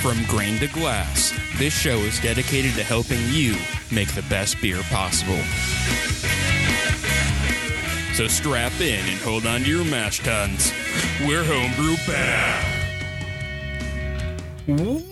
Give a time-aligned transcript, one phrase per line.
[0.00, 3.56] From grain to glass, this show is dedicated to helping you
[3.92, 5.36] make the best beer possible.
[8.14, 10.72] So strap in and hold on to your mash tuns.
[11.20, 12.74] We're Homebrew Bound.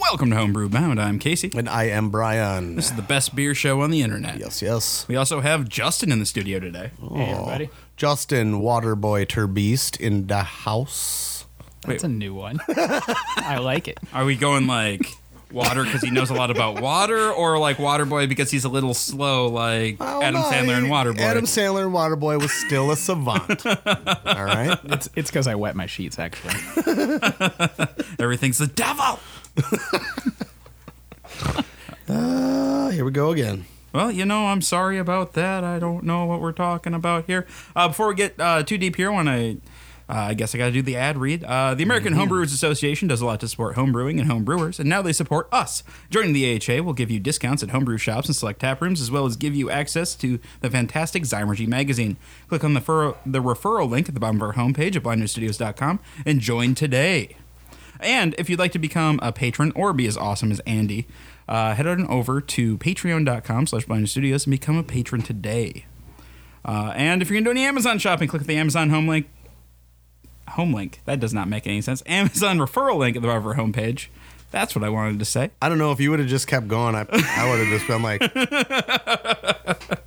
[0.00, 1.00] Welcome to Homebrew Bound.
[1.00, 1.50] I'm Casey.
[1.54, 2.76] And I am Brian.
[2.76, 4.38] This is the best beer show on the internet.
[4.38, 5.06] Yes, yes.
[5.08, 6.92] We also have Justin in the studio today.
[6.98, 7.70] Hey, everybody.
[7.96, 11.46] Justin Waterboy Turbeast in the house.
[11.86, 12.58] That's a new one.
[12.68, 13.98] I like it.
[14.12, 15.06] Are we going like
[15.52, 18.92] water because he knows a lot about water, or like Waterboy because he's a little
[18.92, 21.20] slow, like Oh, Adam no, Sandler and Waterboy?
[21.20, 23.64] Adam Sandler and Waterboy was still a savant.
[23.66, 24.76] All right.
[24.84, 26.54] It's it's because I wet my sheets actually.
[28.18, 29.20] Everything's the devil.
[32.08, 33.64] Uh, here we go again.
[33.96, 35.64] Well, you know, I'm sorry about that.
[35.64, 37.46] I don't know what we're talking about here.
[37.74, 39.56] Uh, before we get uh, too deep here, I want to.
[40.06, 41.42] Uh, I guess I got to do the ad read.
[41.44, 45.00] Uh, the American Homebrewers Association does a lot to support homebrewing and homebrewers, and now
[45.00, 45.82] they support us.
[46.10, 49.10] Joining the AHA will give you discounts at homebrew shops and select tap rooms, as
[49.10, 52.18] well as give you access to the fantastic Zymurgy magazine.
[52.48, 56.00] Click on the, fur- the referral link at the bottom of our homepage at blindnewstudios.com
[56.26, 57.34] and join today.
[57.98, 61.06] And if you'd like to become a patron or be as awesome as Andy,
[61.48, 65.84] uh, head on over to patreon.com slash Blind Studios and become a patron today.
[66.64, 69.28] Uh, and if you're going to do any Amazon shopping, click the Amazon home link.
[70.50, 71.00] Home link.
[71.04, 72.02] That does not make any sense.
[72.06, 74.08] Amazon referral link at the bottom of our homepage.
[74.50, 75.50] That's what I wanted to say.
[75.60, 76.94] I don't know if you would have just kept going.
[76.94, 78.22] I, I would have just been like,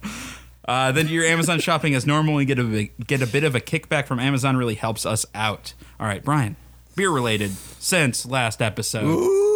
[0.69, 3.59] Uh, then your Amazon shopping as normal and get a get a bit of a
[3.59, 4.55] kickback from Amazon.
[4.55, 5.73] Really helps us out.
[5.99, 6.57] All right, Brian.
[6.95, 9.05] Beer related since last episode.
[9.05, 9.48] ooh,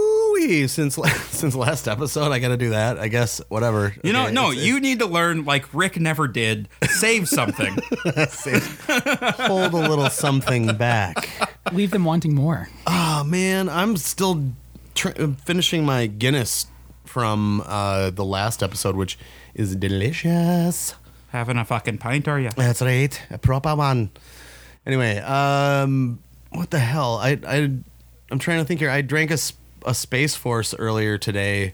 [0.67, 0.95] since
[1.31, 2.99] since last episode, I got to do that.
[2.99, 3.93] I guess whatever.
[4.03, 6.69] You know, Okay, no, it's- you need to learn like Rick never did.
[6.87, 7.75] Save something.
[8.05, 8.77] it's-
[9.47, 11.29] hold a little something back.
[11.71, 12.69] Leave them wanting more.
[12.87, 14.51] Oh man, I'm still
[14.95, 15.09] tr-
[15.45, 16.67] finishing my Guinness
[17.05, 19.17] from uh, the last episode, which
[19.53, 20.95] is delicious.
[21.29, 22.49] Having a fucking pint, are you?
[22.55, 24.11] That's right, a proper one.
[24.85, 26.19] Anyway, um,
[26.51, 27.17] what the hell?
[27.17, 27.57] I I
[28.31, 28.89] I'm trying to think here.
[28.89, 29.53] I drank a, s-
[29.85, 31.73] a Space Force earlier today,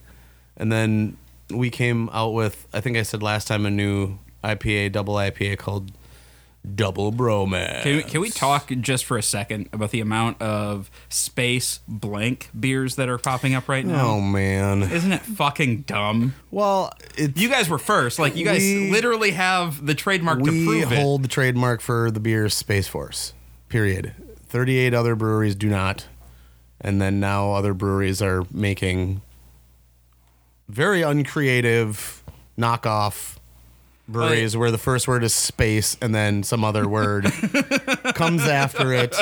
[0.57, 1.17] and then
[1.49, 5.57] we came out with I think I said last time a new IPA, double IPA
[5.57, 5.91] called
[6.75, 7.83] Double Bromax.
[7.83, 12.49] Can we, can we talk just for a second about the amount of space blank
[12.57, 14.07] beers that are popping up right now?
[14.09, 14.83] Oh man.
[14.83, 16.35] Isn't it fucking dumb?
[16.51, 18.19] Well, You guys were first.
[18.19, 20.89] Like you guys We- literally have the trademark to prove it.
[20.89, 23.33] We hold the trademark for the beer Space Force.
[23.69, 24.13] Period.
[24.47, 26.07] 38 other breweries do not.
[26.81, 29.21] And then now other breweries are making
[30.67, 32.23] very uncreative
[32.57, 33.37] knockoff
[34.07, 37.25] breweries where the first word is space and then some other word
[38.15, 39.15] comes after it.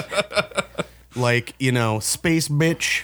[1.16, 3.04] Like, you know, space bitch.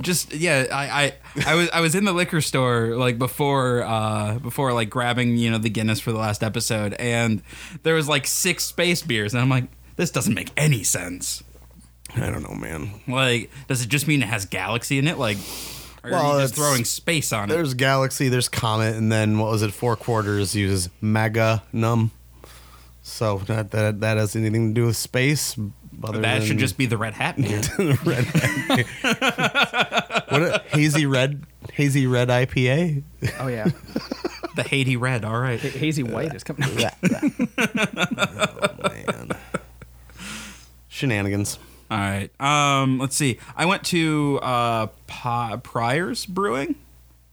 [0.00, 1.12] just yeah I, I
[1.46, 5.52] i was i was in the liquor store like before uh before like grabbing you
[5.52, 7.42] know the guinness for the last episode and
[7.84, 11.44] there was like six space beers and i'm like this doesn't make any sense
[12.16, 12.90] I don't know, man.
[13.08, 15.36] like does it just mean it has galaxy in it like
[16.04, 19.38] or Well, are you just throwing space on it There's Galaxy, there's Comet, and then
[19.38, 19.72] what was it?
[19.72, 22.10] Four quarters uses Mega Num.
[23.02, 25.56] So not that that has anything to do with space.
[26.02, 27.60] Other that should just be the red hat beer
[28.04, 28.24] red.
[30.28, 33.02] what a, hazy red, hazy red IPA.
[33.38, 33.68] Oh yeah.
[34.56, 36.64] the haiti red all right Ha- Hazy uh, white is coming.
[37.58, 39.30] oh, man.
[40.88, 41.58] Shenanigans.
[41.90, 44.86] All right um let's see i went to uh
[45.58, 46.76] Pryor's brewing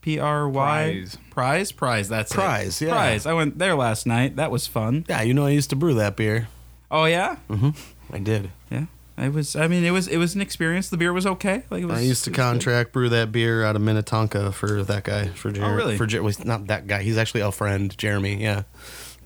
[0.01, 1.17] p-r-y Pryes.
[1.29, 2.35] Pryes Pryes that's it.
[2.35, 2.89] Pryes, yeah.
[2.89, 5.75] Pryes i went there last night that was fun Yeah, you know I used to
[5.75, 6.47] brew that beer.
[6.89, 7.69] oh yeah Mm-hmm.
[8.13, 8.51] I did.
[8.69, 8.85] Yeah,
[9.17, 9.56] it was.
[9.56, 10.09] I mean, it was.
[10.09, 10.89] It was an experience.
[10.89, 11.63] The beer was okay.
[11.69, 12.00] Like it was.
[12.00, 15.50] I used to it contract brew that beer out of Minnetonka for that guy for
[15.50, 15.73] Jeremy.
[15.75, 15.97] really?
[15.97, 17.03] For Jer- well, not that guy.
[17.03, 18.41] He's actually a friend, Jeremy.
[18.44, 18.63] Yeah.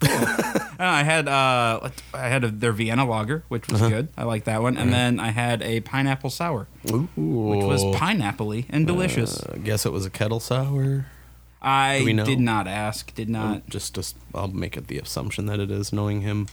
[0.77, 1.29] Uh, I had.
[1.29, 3.81] Uh, I had a, their Vienna lager, which Uh-huh.
[3.81, 4.07] was good.
[4.17, 4.75] I like that one.
[4.75, 7.07] And then I had a pineapple sour, Ooh.
[7.17, 9.41] which was pineapple-y and delicious.
[9.45, 11.05] I guess it was a kettle sour.
[11.61, 13.15] I did not ask.
[13.15, 13.69] Did not.
[13.69, 16.47] Just, just, I'll make it the assumption that it is, knowing him,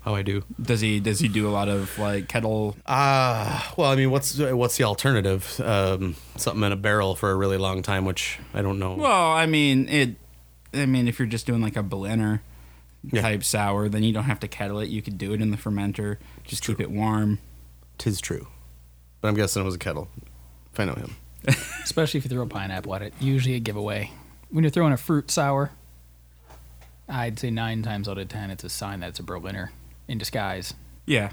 [0.00, 0.42] how I do.
[0.60, 0.98] Does he?
[0.98, 2.76] Does he do a lot of like kettle?
[2.84, 5.60] Ah, well, I mean, what's what's the alternative?
[5.64, 8.94] Um, something in a barrel for a really long time, which I don't know.
[8.96, 10.16] Well, I mean it.
[10.74, 12.42] I mean, if you're just doing like a Berliner
[13.04, 13.22] Yeah.
[13.22, 14.88] type sour, then you don't have to kettle it.
[14.88, 16.16] You could do it in the fermenter.
[16.44, 17.38] Just keep it warm.
[17.96, 18.48] Tis true,
[19.20, 20.08] but I'm guessing it was a kettle.
[20.72, 21.16] If I know him.
[21.84, 23.14] Especially if you throw a pineapple at it.
[23.20, 24.10] Usually a giveaway.
[24.50, 25.70] When you're throwing a fruit sour,
[27.08, 29.72] I'd say nine times out of ten it's a sign that it's a Berliner
[30.08, 30.74] in disguise.
[31.06, 31.30] Yeah.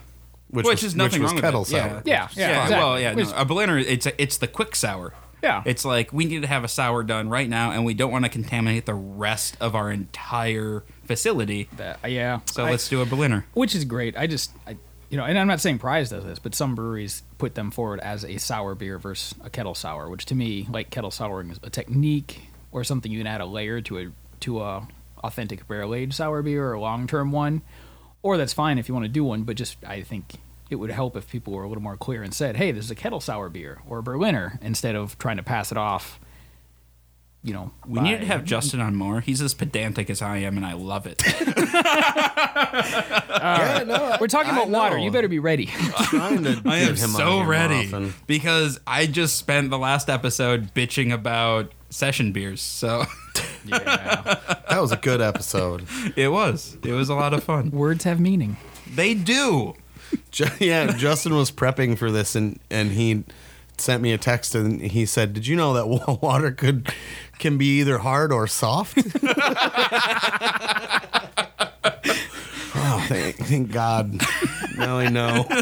[0.50, 2.02] which, Which was, is nothing which was wrong with kettle sour.
[2.06, 2.78] Yeah, yeah, exactly.
[2.78, 3.78] Well, yeah, no, a Berliner.
[3.78, 5.14] It's a, it's the quick sour.
[5.44, 5.62] Yeah.
[5.66, 8.26] It's like we need to have a sour done right now, and we don't want
[8.26, 11.70] to contaminate the rest of our entire facility.
[11.78, 12.40] That- yeah.
[12.46, 13.46] So I- let's do a Berliner.
[13.54, 14.18] which is great.
[14.18, 14.78] I just, I,
[15.10, 18.00] you know, and I'm not saying Pryes does this, but some breweries put them forward
[18.00, 21.60] as a sour beer versus a kettle sour, which to me, like kettle souring, is
[21.64, 24.08] a technique or something you can add a layer to a
[24.42, 24.88] to a
[25.24, 27.62] authentic barrel aged sour beer or a long term one,
[28.22, 29.44] or that's fine if you want to do one.
[29.44, 30.36] But just I think
[30.70, 32.92] it would help if people were a little more clear and said, "Hey, this is
[32.92, 36.20] a kettle sour beer or a Berliner," instead of trying to pass it off.
[37.46, 39.22] You know, We by- need to have Justin on more.
[39.22, 41.22] He's as pedantic as I am, and I love it.
[42.76, 44.98] Yeah, no, We're talking I about water.
[44.98, 45.68] You better be ready.
[45.68, 51.14] trying to I am him so ready because I just spent the last episode bitching
[51.14, 52.62] about session beers.
[52.62, 53.04] So
[53.66, 54.40] yeah.
[54.70, 55.86] That was a good episode.
[56.16, 56.78] it was.
[56.84, 57.72] It was a lot of fun.
[57.72, 58.58] Words have meaning.
[58.94, 59.76] They do.
[60.60, 63.24] Yeah, Justin was prepping for this, and and he
[63.78, 65.88] sent me a text, and he said, "Did you know that
[66.22, 66.92] water could
[67.40, 68.98] can be either hard or soft?"
[72.76, 74.22] oh, thank, thank God!
[74.78, 75.46] Now I know.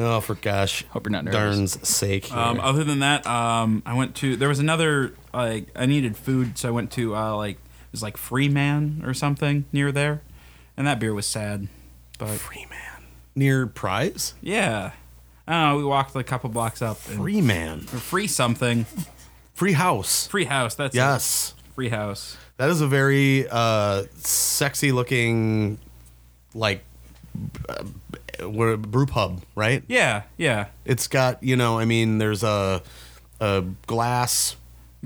[0.00, 1.40] Oh, for gosh, Hope you're not nervous.
[1.74, 2.26] darn's sake!
[2.26, 2.36] here.
[2.38, 4.36] Um, other than that, um, I went to.
[4.36, 8.02] There was another like I needed food, so I went to uh, like it was
[8.02, 10.20] like Freeman or something near there,
[10.76, 11.68] and that beer was sad.
[12.18, 12.87] But Free man
[13.38, 14.34] near Pryes.
[14.42, 14.92] yeah,
[15.46, 15.76] know.
[15.76, 16.98] We walked a couple blocks up.
[17.08, 18.84] And Free man, free something.
[19.54, 20.26] free house.
[20.26, 20.74] Free house.
[20.74, 20.98] That's it.
[20.98, 21.54] Yes.
[21.74, 22.36] Free house.
[22.56, 25.78] That is a very uh, sexy looking,
[26.54, 26.84] like,
[27.68, 27.84] uh,
[28.40, 29.84] what brew pub, right?
[29.86, 30.66] Yeah, yeah.
[30.84, 32.82] It's got you know, I mean, there's a
[33.40, 34.56] a glass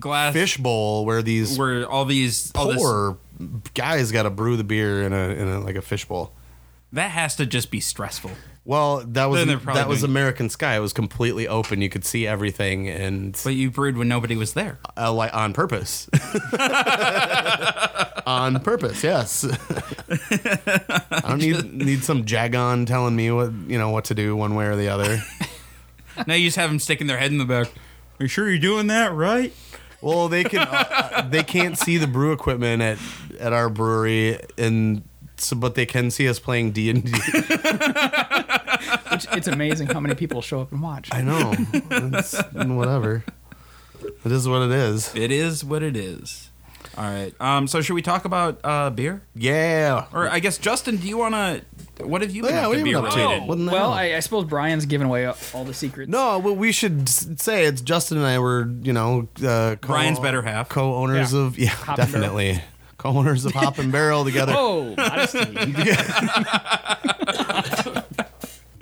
[0.01, 3.19] Glass fish bowl where these Where all these all this poor
[3.75, 6.33] guys got to brew the beer in a in a like a fish bowl.
[6.93, 8.31] That has to just be stressful.
[8.65, 10.77] Well, that was Then they're probably that was doing- American Sky.
[10.77, 11.83] It was completely open.
[11.83, 14.79] You could see everything, and But you brewed when nobody was there.
[14.97, 16.09] uh, like on purpose.
[18.27, 19.45] on purpose, yes.
[21.11, 24.55] I don't need need some jagon telling me what you know what to do one
[24.55, 25.23] way or the other.
[26.27, 27.67] now you just have them sticking their head in the back.
[27.67, 29.53] Are you sure you're doing that right?
[30.01, 32.99] Well, they can uh, they can't see the brew equipment at
[33.41, 35.03] at our brewery, and
[35.43, 37.13] so but they can see us playing D and D.
[39.11, 41.09] Which it's amazing how many people show up and watch.
[41.13, 43.25] I know, it's, whatever.
[44.25, 45.15] It is what it is.
[45.15, 46.51] It is what it is.
[46.99, 47.33] All right.
[47.41, 47.67] Um.
[47.69, 49.23] So should we talk about uh beer?
[49.35, 50.07] Yeah.
[50.13, 52.05] Or I guess Justin, do you want to?
[52.05, 53.19] What have you been Yeah, up what to beer been up to?
[53.21, 53.49] related?
[53.49, 53.93] What in the well, hell?
[53.93, 56.11] I, I suppose Brian's giving away all the secrets.
[56.11, 59.87] No, well, we should s- say it's Justin and I were, you know, uh, co-
[59.89, 60.69] Brian's better half.
[60.69, 61.39] co-owners Yeah.
[61.41, 62.61] of yeah, Hop and definitely
[63.03, 64.55] co-owners of Hop and Barrel together.
[64.57, 64.95] Oh.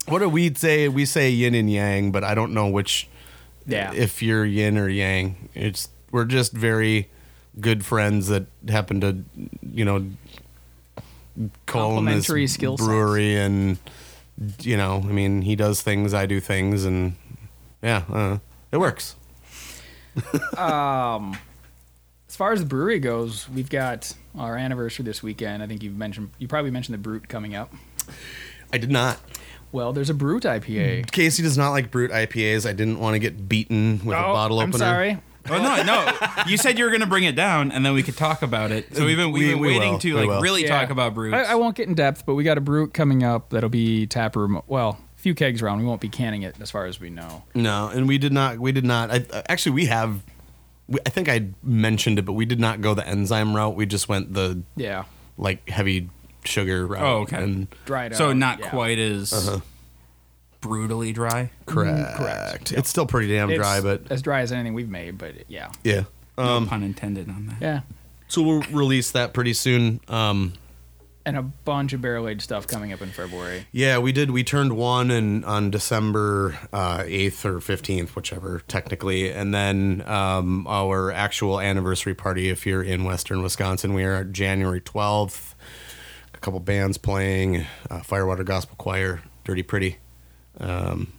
[0.07, 0.89] What do we say?
[0.89, 3.09] We say yin and yang, but I don't know which.
[3.67, 3.93] Yeah.
[3.95, 7.09] If you're yin or yang, it's we're just very
[7.61, 9.19] good friends that happen to,
[9.63, 10.07] you know,
[11.67, 12.89] Complementary skill sets.
[12.89, 13.79] brewery, and
[14.63, 17.15] you know, I mean, he does things, I do things, and
[17.81, 18.39] yeah, uh,
[18.73, 19.15] it works.
[20.59, 21.39] um,
[22.31, 25.65] as far as the brewery goes, we've got our anniversary this weekend.
[25.65, 27.75] I think you've mentioned, you probably mentioned the Brut coming up.
[28.73, 29.19] I did not.
[29.73, 31.11] Well, there's a Brut IPA.
[31.11, 32.69] Casey does not like brut IPAs.
[32.69, 34.79] I didn't want to get beaten with a oh, bottle Oh, I'm opener.
[34.79, 35.19] sorry.
[35.49, 36.13] Oh no, no!
[36.47, 38.71] You said you were going to bring it down, and then we could talk about
[38.71, 38.95] it.
[38.95, 40.41] So we've been we've been we waiting will, to we like will.
[40.43, 40.79] really Yeah.
[40.81, 41.33] talk about brews.
[41.35, 44.07] I, I won't get in depth, but we got a Brut coming up that'll be
[44.07, 44.61] tap room.
[44.69, 45.81] Well, a few kegs around.
[45.81, 47.43] We won't be canning it as far as we know.
[47.55, 48.59] No, and we did not.
[48.61, 49.11] We did not.
[49.11, 50.23] I, actually, we have.
[50.91, 53.75] We, I think I mentioned it, but we did not go the enzyme route.
[53.77, 55.05] We just went the Yeah.
[55.39, 56.11] like heavy
[56.45, 57.03] sugar route.
[57.03, 57.43] Oh, okay.
[57.43, 58.37] And Dried so out.
[58.37, 58.69] not yeah.
[58.71, 59.61] quite as Uh-huh.
[60.61, 61.51] brutally dry.
[61.67, 62.17] correct.
[62.17, 62.73] correct.
[62.73, 65.71] It's still pretty damn It's dry, but as dry as anything we've made, but yeah.
[65.85, 66.05] yeah.
[66.37, 67.57] No pun intended on that.
[67.61, 67.81] Yeah.
[68.29, 70.01] So we'll release that pretty soon.
[70.09, 70.55] Um,
[71.27, 73.67] And a bunch of barrel aged stuff coming up in February.
[73.73, 74.31] yeah, we did.
[74.31, 80.67] We turned one in on December uh, eighth or fifteenth, whichever technically, and then um,
[80.67, 82.49] our actual anniversary party.
[82.49, 85.55] If you're in Western Wisconsin, we are January twelfth.
[86.33, 89.99] A couple bands playing, uh, Firewater Gospel Choir, Dirty Pretty,
[90.59, 91.13] um,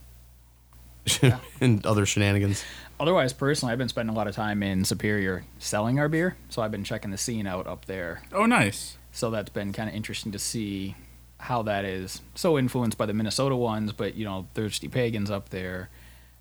[1.62, 2.64] and other shenanigans.
[3.00, 6.62] Otherwise, personally, I've been spending a lot of time in Superior selling our beer, so
[6.64, 8.24] I've been checking the scene out up there.
[8.32, 8.98] Oh, nice.
[9.12, 10.96] So that's been kind of interesting to see
[11.38, 15.50] how that is so influenced by the Minnesota ones, but you know, Thirsty Pagans up
[15.50, 15.90] there,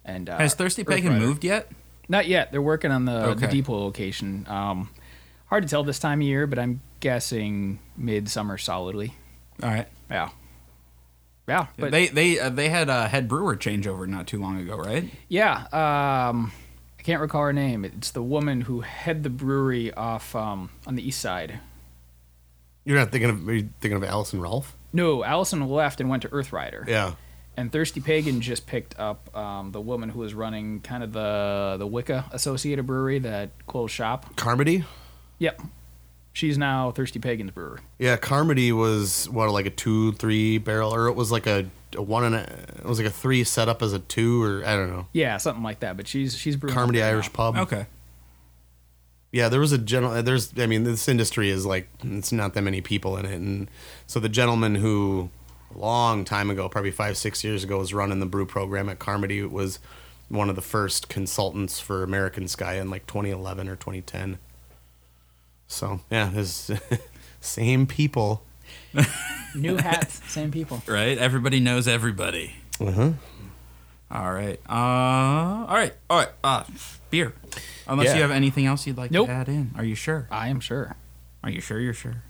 [0.05, 1.71] and uh, Has Thirsty Pagan moved yet?
[2.09, 2.51] Not yet.
[2.53, 4.45] They're working on the, the depot location.
[4.49, 4.91] Um,
[5.47, 9.15] hard to tell this time of year, but I'm guessing midsummer solidly.
[9.63, 9.89] All right.
[10.11, 10.31] Yeah.
[11.49, 14.77] Yeah, but they they uh, they had a head brewer changeover not too long ago,
[14.77, 15.11] right?
[15.29, 16.53] yeah, um,
[16.97, 17.85] I can't recall her name.
[17.85, 21.59] It's the woman who head the brewery off um, on the east side.
[22.85, 24.77] You're not thinking of are you thinking of Allison Rolfe?
[24.93, 26.87] No, Allison left and went to Earthrider.
[26.87, 27.15] Yeah.
[27.57, 31.77] And Thirsty Pagan just picked up um, the woman who was running kind of the
[31.79, 34.37] the Wicca Associated Brewery that closed shop.
[34.37, 34.85] Carmody?
[35.39, 35.61] Yep.
[36.33, 37.81] She's now Thirsty Pagan's brewer.
[37.99, 42.03] Yeah, Carmody was what like a two, three barrel, or it was like a, a
[42.03, 42.43] one and a,
[42.79, 45.09] it was like a three set up as a two, or I don't know.
[45.13, 45.97] Yeah, something like that.
[45.97, 47.33] But she's she's brewing Carmody Irish now.
[47.33, 47.57] Pub.
[47.57, 47.87] Okay.
[49.33, 50.23] Yeah, there was a general.
[50.23, 53.71] There's, I mean, this industry is like it's not that many people in it, and
[54.07, 55.31] so the gentleman who,
[55.75, 58.99] a long time ago, probably five, six years ago, was running the brew program at
[58.99, 59.79] Carmody was
[60.29, 64.39] one of the first consultants for American Sky in like 2011 or 2010.
[65.67, 66.71] So yeah, there's
[67.41, 68.43] same people.
[69.55, 70.83] New hats, same people.
[70.87, 71.19] Right.
[71.19, 72.55] Everybody knows everybody.
[72.81, 73.13] Uh-huh.
[74.11, 74.61] All right.
[74.69, 75.67] Uh.
[75.69, 75.95] All right.
[76.09, 76.29] All right.
[76.43, 76.65] Uh.
[77.11, 77.33] Beer.
[77.87, 78.15] Unless Yeah.
[78.17, 79.27] you have anything else you'd like Nope.
[79.27, 79.73] to add in.
[79.77, 80.27] Are you sure?
[80.31, 80.97] I am sure.
[81.43, 81.79] Are you sure?
[81.81, 82.23] You're sure.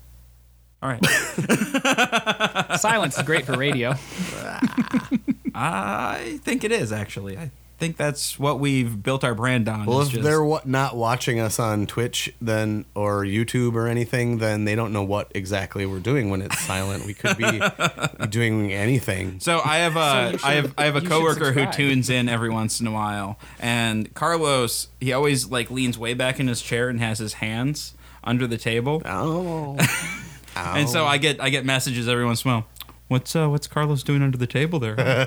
[0.82, 1.04] All right.
[2.80, 3.90] Silence is great for radio.
[5.54, 7.36] I think it is actually.
[7.36, 9.86] I think that's what we've built our brand on.
[9.86, 14.38] Well, if just- they're wa- not watching us on Twitch, then or YouTube or anything,
[14.38, 17.06] then they don't know what exactly we're doing when it's silent.
[17.06, 17.60] We could be
[18.28, 19.40] doing anything.
[19.40, 22.28] So I have So a you I have I have a coworker who tunes in
[22.28, 26.62] every once in a while, and Carlos he always like leans way back in his
[26.62, 29.78] chair and has his hands under the table, Oh,
[30.56, 32.66] and so I get I get messages every once in a while.
[33.10, 34.94] What's uh what's Carlos doing under the table there?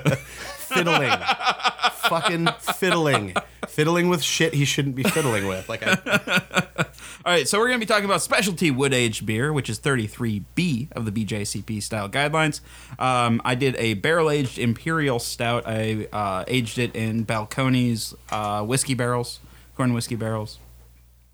[0.56, 1.12] fiddling,
[2.08, 3.34] fucking fiddling,
[3.68, 5.68] fiddling with shit he shouldn't be fiddling with.
[5.68, 6.86] Like I,
[7.26, 9.78] All right, so we're going to be talking about specialty wood aged beer, which is
[9.80, 12.60] 33B of the BJCP style guidelines.
[12.98, 15.64] Um, I did a barrel aged imperial stout.
[15.66, 19.40] I uh, aged it in Balcones uh, whiskey barrels,
[19.76, 20.58] corn whiskey barrels.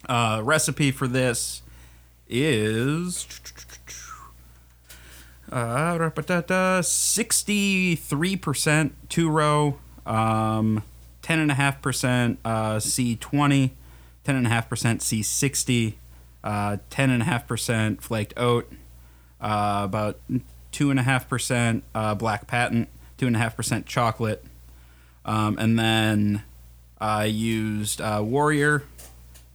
[0.08, 1.62] Uh, recipe for this
[2.28, 3.26] is
[5.50, 10.82] uh, 63% two row, um,
[11.22, 13.70] 10.5% uh, C20,
[14.24, 15.94] 10.5% C60,
[16.44, 18.72] uh, 10.5% flaked oat,
[19.40, 20.20] uh, about
[20.72, 22.88] 2.5% uh, black patent,
[23.18, 24.44] 2.5% chocolate,
[25.24, 26.42] um, and then
[27.00, 28.84] I used uh, Warrior,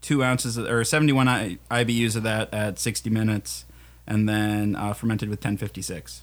[0.02, 3.65] two ounces of, or 71 I- IBUs of that at 60 minutes,
[4.08, 6.22] and then uh, fermented with 1056.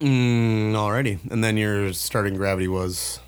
[0.00, 1.18] mm, alrighty.
[1.30, 3.20] And then your starting gravity was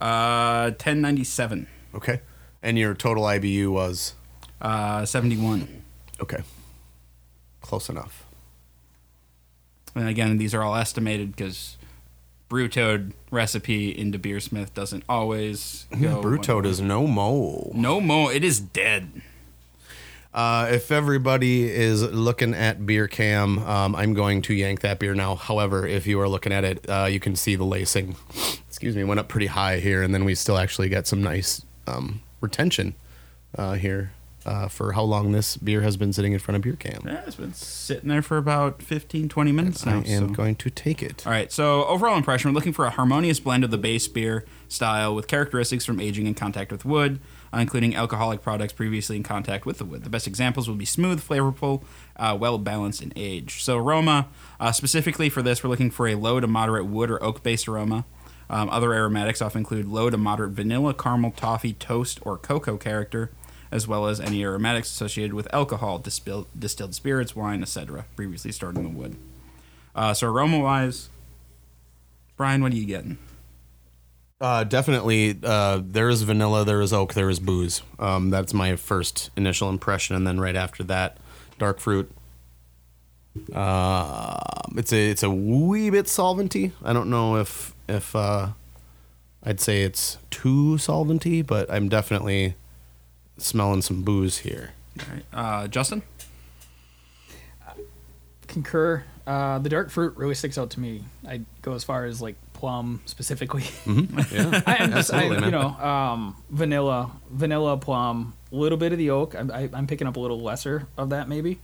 [0.00, 1.66] Uh, 1097.
[1.94, 2.20] okay,
[2.62, 4.14] and your total IBU was
[4.60, 5.82] Uh, 71.
[6.20, 6.42] okay,
[7.60, 8.24] close enough.
[9.94, 11.76] And again, these are all estimated because
[12.48, 16.20] Brew Toad recipe into Beersmith doesn't always go.
[16.22, 17.72] Brew Toad is no mole.
[17.74, 18.28] No mole.
[18.28, 19.22] It is dead.
[20.32, 25.14] Uh, if everybody is looking at beer cam, um, I'm going to yank that beer
[25.14, 25.34] now.
[25.34, 28.14] However, if you are looking at it, uh, you can see the lacing.
[28.68, 31.64] Excuse me, went up pretty high here, and then we still actually got some nice
[31.86, 32.94] um, retention
[33.56, 34.12] uh, here
[34.44, 37.00] uh, for how long this beer has been sitting in front of beer cam.
[37.06, 39.96] Yeah, it's been sitting there for about 15, 20 minutes now.
[40.00, 41.26] I am so- going to take it.
[41.26, 44.44] All right, so overall impression, we're looking for a harmonious blend of the base beer
[44.68, 47.18] style with characteristics from aging in contact with wood,
[47.52, 50.04] including alcoholic products previously in contact with the wood.
[50.04, 51.82] The best examples would be smooth, flavorful,
[52.16, 53.62] uh, well balanced in age.
[53.62, 54.28] So aroma,
[54.60, 57.68] uh, specifically for this, we're looking for a low to moderate wood or oak based
[57.68, 58.04] aroma.
[58.50, 63.30] Um, other aromatics often include low to moderate vanilla, caramel, toffee, toast, or cocoa character,
[63.70, 68.76] as well as any aromatics associated with alcohol, distilled, distilled spirits, wine, etc., previously stored
[68.76, 69.16] in the wood.
[69.94, 71.10] Uh, so aroma wise,
[72.36, 73.18] Brian, what are you getting?
[74.40, 77.82] Uh, definitely, uh, there is vanilla, there is oak, there is booze.
[77.98, 81.18] Um, that's my first initial impression, and then right after that,
[81.58, 82.10] dark fruit.
[83.52, 84.38] Uh,
[84.76, 86.72] it's a it's a wee bit solventy.
[86.84, 88.50] I don't know if if uh,
[89.42, 92.54] I'd say it's too solventy, but I'm definitely
[93.38, 94.70] smelling some booze here.
[95.00, 95.24] All right.
[95.32, 96.02] Uh, Justin?
[98.46, 99.04] Concur.
[99.26, 101.04] Uh, the dark fruit really sticks out to me.
[101.26, 103.64] I go as far as like plum specifically.
[103.86, 108.92] Yeah, I, am just, I, Absolutely, you know, um, vanilla, vanilla plum, a little bit
[108.92, 109.34] of the oak.
[109.34, 111.60] I'm, I, I'm picking up a little lesser of that maybe,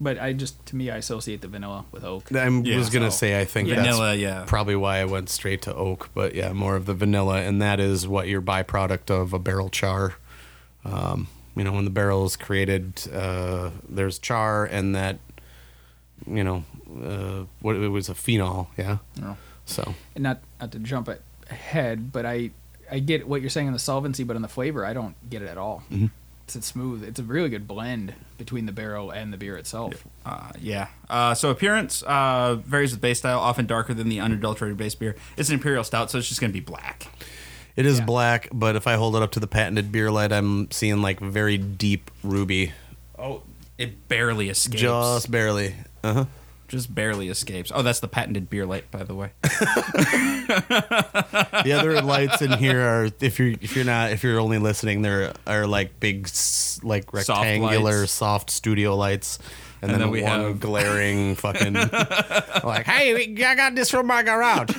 [0.00, 2.32] but I just to me I associate the vanilla with oak.
[2.34, 3.76] I Yeah, was gonna so- say I think Yeah.
[3.76, 4.44] that's Vanilla, yeah.
[4.46, 7.78] probably why I went straight to oak, but yeah, more of the vanilla, and that
[7.78, 10.14] is what your byproduct of a barrel char.
[10.84, 15.18] Um, you know, when the barrel is created, uh, there's char, and that
[16.26, 16.64] you know,
[17.04, 18.98] uh, what it was a phenol, yeah.
[19.20, 19.36] No.
[19.70, 21.08] So And not not to jump
[21.50, 22.50] ahead, but I
[22.90, 25.42] I get what you're saying on the solvency, but on the flavor, I don't get
[25.42, 25.82] it at all.
[25.92, 26.06] Mm-hmm.
[26.44, 27.04] It's, it's smooth.
[27.04, 30.04] It's a really good blend between the barrel and the beer itself.
[30.26, 30.88] Uh, yeah.
[31.08, 35.14] Uh, so appearance uh, varies with base style, often darker than the unadulterated base beer.
[35.36, 37.06] It's an imperial stout, so it's just going to be black.
[37.76, 38.04] it is Yeah.
[38.06, 41.20] black, but if I hold it up to the patented beer light, I'm seeing like
[41.20, 42.72] very deep ruby,
[43.16, 43.42] Oh,
[43.78, 44.80] it barely escapes.
[44.82, 45.76] just barely.
[46.02, 46.24] Uh huh.
[46.70, 47.72] Just barely escapes.
[47.74, 49.32] Oh, that's the patented beer light, by the way.
[51.62, 55.02] The other lights in here are if you're if you're not if you're only listening,
[55.02, 56.28] there are like big
[56.82, 58.12] like rectangular lights.
[58.12, 59.38] soft studio lights.
[59.82, 63.90] And, And then, then we one have- glaring fucking like, hey, we- I got this
[63.90, 64.70] from my garage.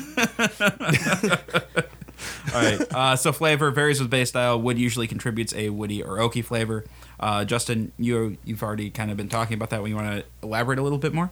[2.53, 2.81] All right.
[2.93, 4.59] Uh, so flavor varies with base style.
[4.61, 6.85] Wood usually contributes a woody or oaky flavor.
[7.19, 9.81] Uh, Justin, you you've already kind of been talking about that.
[9.81, 11.31] When you want to elaborate a little bit more?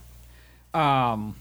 [0.74, 1.36] Um.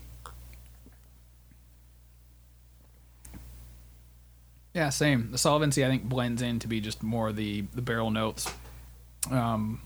[4.74, 5.32] Yeah, same.
[5.32, 8.52] The solvency I think blends in to be just more the the barrel notes.
[9.30, 9.80] Um,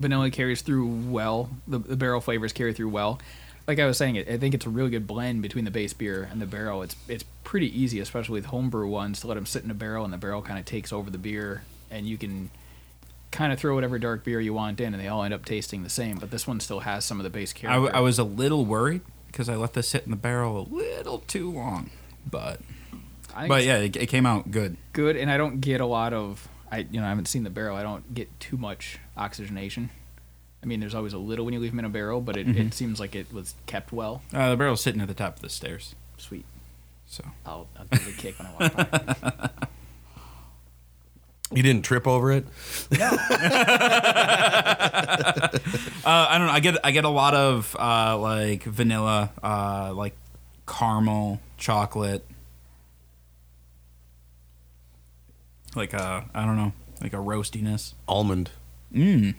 [0.00, 1.50] vanilla carries through well.
[1.68, 3.20] The, the barrel flavors carry through well.
[3.68, 5.92] Like I was saying, I I think it's a really good blend between the base
[5.92, 6.82] beer and the barrel.
[6.82, 10.04] It's it's pretty easy, especially with homebrew ones, to let them sit in a barrel
[10.04, 12.50] and the barrel kind of takes over the beer, and you can
[13.30, 15.82] kind of throw whatever dark beer you want in, and they all end up tasting
[15.82, 16.16] the same.
[16.18, 17.94] But this one still has some of the base character.
[17.94, 21.18] I, was a little worried because I let this sit in the barrel a little
[21.20, 21.90] too long,
[22.28, 22.60] but
[23.34, 24.76] I but yeah, it, it came out good.
[24.92, 27.50] good and i don't get a lot of i you know i haven't seen the
[27.50, 29.88] barrel i don't get too much oxygenation
[30.62, 32.48] i mean there's always a little when you leave them in a barrel but it,
[32.48, 35.42] it seems like it was kept well Uh, the barrel's sitting at the top of
[35.42, 36.44] the stairs, sweet
[37.06, 39.50] so i'll, I'll give it a kick when i walk by
[41.52, 42.46] You didn't trip over it.
[42.92, 43.00] uh,
[46.04, 46.52] I don't know.
[46.52, 50.14] I get I get a lot of uh, like vanilla, uh, like
[50.66, 52.24] caramel, chocolate,
[55.74, 57.94] like a I don't know, like a roastiness.
[58.06, 58.50] Almond,
[58.94, 59.34] Mm.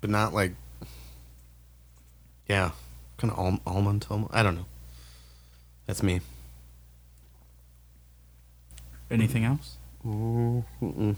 [0.00, 0.52] but not like.
[2.48, 2.72] Yeah,
[3.16, 4.06] kind of al- almond.
[4.10, 4.28] almond.
[4.34, 4.66] I don't know.
[5.86, 6.20] That's me.
[9.10, 9.76] Anything else?
[10.04, 11.16] Mm-mm.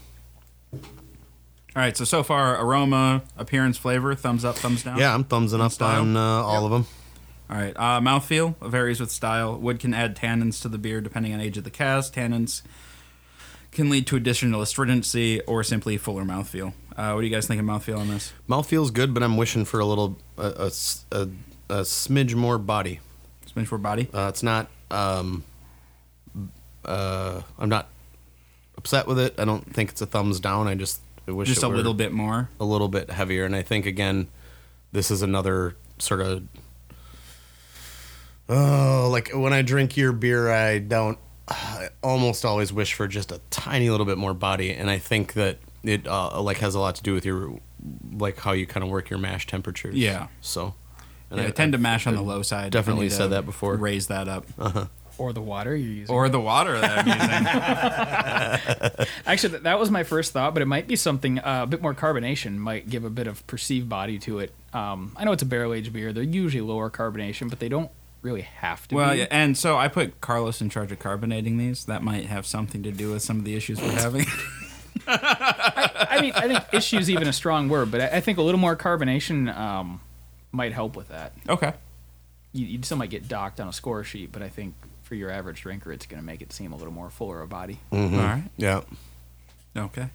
[0.73, 1.95] All right.
[1.97, 4.97] So so far, aroma, appearance, flavor, thumbs up, thumbs down.
[4.97, 6.01] Yeah, I'm thumbsing up style?
[6.01, 6.85] on uh, all of them.
[7.49, 7.75] All right.
[7.75, 9.57] Uh, mouthfeel varies with style.
[9.57, 12.13] Wood can add tannins to the beer depending on age of the cask.
[12.13, 12.61] Tannins
[13.71, 16.73] can lead to additional astringency or simply fuller mouthfeel.
[16.95, 18.31] Uh, what do you guys think of mouthfeel on this?
[18.47, 20.71] Mouth feels good, but I'm wishing for a little a
[21.69, 22.99] a smidge more body.
[23.53, 24.07] Smidge more body.
[24.13, 24.67] Uh, it's not.
[24.89, 25.43] Um,
[26.85, 27.89] uh, I'm not
[28.85, 29.33] upset with it.
[29.39, 30.67] I don't think it's a thumbs down.
[30.67, 32.49] I just I wish Just a little bit more.
[32.59, 33.43] a little bit heavier.
[33.43, 34.27] And I think again,
[34.91, 36.43] this is another sort of.
[38.47, 41.17] Oh, like when I drink your beer, I don't.
[41.47, 45.33] I almost always wish for just a tiny little bit more body, and I think
[45.33, 47.59] that it uh, like has a lot to do with your
[48.13, 49.95] like how you kind of work your mash temperatures.
[49.95, 50.27] Yeah.
[50.41, 50.75] So.
[51.31, 52.71] And I, tend to mash on the low side.
[52.71, 53.73] definitely I said that before.
[53.73, 53.83] Uh-huh.
[53.83, 54.45] Raise that up.
[55.17, 57.07] Or the water you're using Or the water that I'm
[58.95, 59.07] using.
[59.25, 61.93] actually that was my first thought but it might be something uh, a bit more
[61.93, 65.45] carbonation might give a bit of perceived body to it um, i know it's a
[65.45, 67.91] barrel aged beer they're usually lower carbonation but they don't
[68.25, 69.19] really have to well, be.
[69.19, 71.85] yeah, and so I put Carlos in charge of carbonating these.
[71.85, 74.25] That might have something to do with some of the issues we're having.
[75.07, 78.59] I mean, I think issue's even a strong word, but I, I think a little
[78.59, 80.01] more carbonation um,
[80.51, 81.33] might help with that.
[81.47, 81.73] okay.
[82.51, 84.73] You, you still might get docked on a score sheet, but I think
[85.05, 87.49] for your average drinker, it's going to make it seem a little more fuller of
[87.49, 87.79] body.
[87.91, 88.13] Mhm.
[88.13, 88.43] All right.
[88.57, 88.81] Yeah.
[89.77, 90.09] Okay.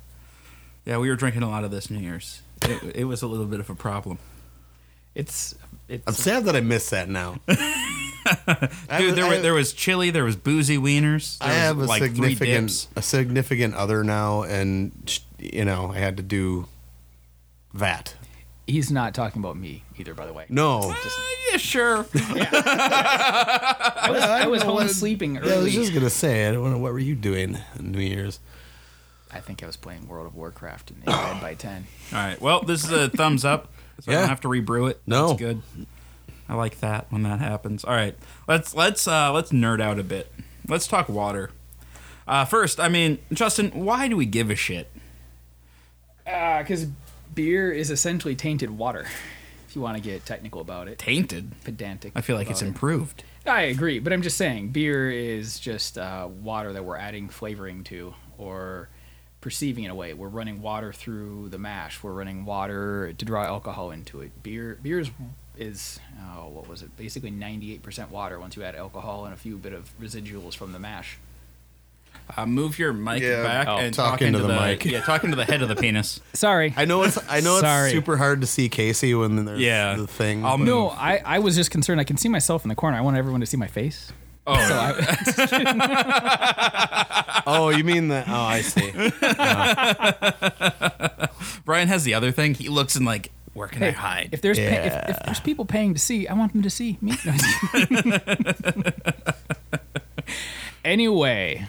[0.85, 2.43] Yeah, we were drinking a lot of this New Year's.
[2.63, 4.19] It, it was a little bit of a problem.
[5.15, 5.55] It's
[5.89, 7.37] it's I'm sad that I missed that now.
[7.49, 11.39] Dude, there, were, there was chili, there was boozy wieners.
[11.39, 12.89] There I have a like three significant dips.
[12.97, 16.67] a significant other now, and you know I had to do
[17.75, 18.15] that.
[18.71, 20.47] He's not talking about me either, by the way.
[20.49, 20.95] No, Uh,
[21.51, 22.07] yeah, sure.
[22.15, 26.71] I was, I was home what- sleeping Yeah, I was just gonna say, I don't
[26.71, 28.41] know what were you doing on New Year's?
[29.33, 31.87] I think I was playing World of Warcraft and in bed by ten.
[32.13, 32.41] All right.
[32.41, 33.73] Well, this is a thumbs up.
[34.01, 35.01] So I don't have to rebrew it.
[35.07, 35.29] No.
[35.29, 35.63] That's good.
[36.49, 37.85] I like that when that happens.
[37.85, 38.17] All right.
[38.49, 40.33] Let's let's uh let's nerd out a bit.
[40.67, 41.51] Let's talk water.
[42.27, 44.91] Uh first, I mean, Justin, why do we give a shit?
[46.25, 46.87] Because
[47.41, 49.07] beer is essentially tainted water.
[49.67, 51.53] If you want to get technical about it, Tainted.
[51.65, 52.13] pedantic.
[52.15, 52.67] I feel like it's it.
[52.67, 53.23] improved.
[53.47, 57.85] I agree, but I'm just saying beer is just uh, water that we're adding flavoring
[57.85, 58.89] to or
[59.41, 60.13] perceiving in a way.
[60.13, 62.03] We're running water through the mash.
[62.03, 64.43] We're running water to draw alcohol into it.
[64.43, 65.11] Beer beer is
[65.57, 66.95] is oh, what was it?
[66.99, 70.79] Basically 98% water once you add alcohol and a few bit of residuals from the
[70.79, 71.17] mash.
[72.37, 73.43] Uh, move your mic Yeah.
[73.43, 73.77] back Oh.
[73.79, 74.85] and Talk talk, into into the the, mic.
[74.85, 76.21] Yeah, talk into the head of the penis.
[76.33, 76.73] Sorry.
[76.77, 77.89] I know it's I know Sorry.
[77.91, 79.95] it's super hard to see Casey when there's Yeah.
[79.97, 80.45] the thing.
[80.45, 82.01] I'll but- no, I, I was just concerned.
[82.01, 82.97] I can see myself in the corner.
[82.97, 84.13] I want everyone to see my face.
[84.47, 84.95] Oh, So I,
[87.47, 88.27] oh, you mean that?
[88.27, 88.91] Oh, I see.
[91.65, 92.55] Brian has the other thing.
[92.55, 94.31] He looks and like, where can I hide?
[94.33, 95.05] if there's pa- Yeah.
[95.11, 97.13] if, if there's people paying to see, I want them to see me.
[100.85, 101.67] anyway,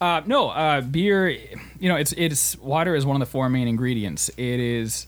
[0.00, 1.28] uh, no uh, beer.
[1.28, 4.28] You know, it's it's water is one of the four main ingredients.
[4.36, 5.06] It is.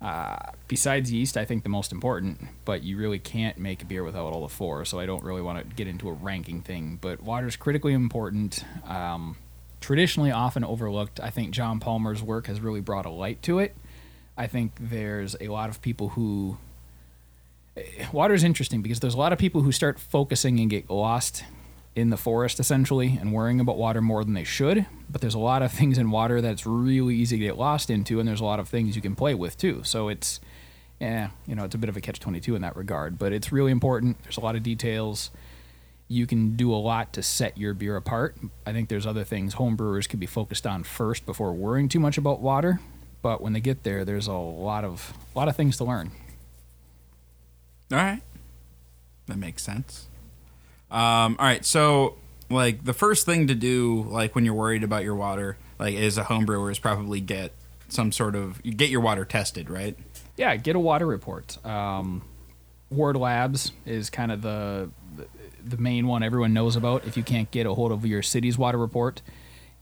[0.00, 4.02] Uh, besides yeast, I think the most important, but you really can't make a beer
[4.02, 4.84] without all the four.
[4.84, 6.98] So I don't really want to get into a ranking thing.
[7.00, 8.64] But water is critically important.
[8.84, 9.36] Um,
[9.80, 11.20] traditionally, often overlooked.
[11.20, 13.76] I think John Palmer's work has really brought a light to it.
[14.36, 16.58] I think there's a lot of people who
[18.12, 21.44] water is interesting because there's a lot of people who start focusing and get lost
[21.94, 24.86] in the forest essentially and worrying about water more than they should.
[25.10, 28.18] But there's a lot of things in water that's really easy to get lost into,
[28.18, 29.82] and there's a lot of things you can play with too.
[29.84, 30.40] So it's,
[31.00, 33.52] yeah, you know, it's a bit of a catch 22 in that regard, but it's
[33.52, 34.22] really important.
[34.22, 35.30] There's a lot of details.
[36.08, 38.36] You can do a lot to set your beer apart.
[38.66, 42.00] I think there's other things home brewers could be focused on first before worrying too
[42.00, 42.80] much about water.
[43.22, 46.10] But when they get there, there's a lot of a lot of things to learn.
[47.92, 48.20] All right.
[49.26, 50.08] That makes sense.
[50.92, 51.64] Um, all right.
[51.64, 52.16] So,
[52.50, 56.18] like, the first thing to do, like, when you're worried about your water, like, as
[56.18, 57.52] a home brewer, is probably get
[57.88, 59.96] some sort of, get your water tested, right?
[60.36, 61.64] Yeah, get a water report.
[61.66, 62.22] Um,
[62.90, 64.90] Ward Labs is kind of the
[65.64, 67.06] the main one everyone knows about.
[67.06, 69.22] If you can't get a hold of your city's water report,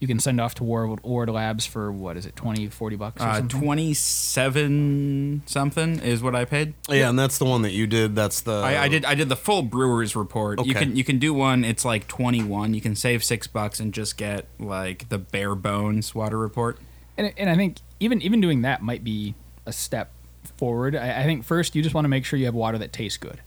[0.01, 3.23] you can send off to Ward, Ward Labs for what is it, 20, 40 bucks
[3.23, 3.61] or Uh, something?
[3.61, 6.75] 27 something is what I paid.
[6.89, 8.15] Yeah, and that's the one that you did.
[8.15, 10.59] That's the I, I did I did the full brewer's report.
[10.59, 10.69] Okay.
[10.69, 11.65] You can you can do one.
[11.65, 12.75] It's like twenty one.
[12.75, 16.79] You can save six bucks and just get like the bare bones water report.
[17.17, 19.35] And, and I think even even doing that might be
[19.67, 20.11] a step
[20.57, 20.97] forward.
[20.97, 23.19] I, I think first you just want to make sure you have water that tastes
[23.19, 23.41] good.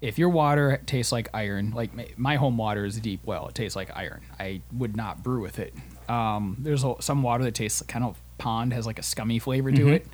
[0.00, 3.54] If your water tastes like iron, like my, home water is a deep well, it
[3.54, 4.22] tastes like iron.
[4.38, 5.74] I would not brew with it.
[6.08, 9.72] Um, there's a, some water that tastes kind of pond, has like a scummy flavor
[9.72, 10.06] to it.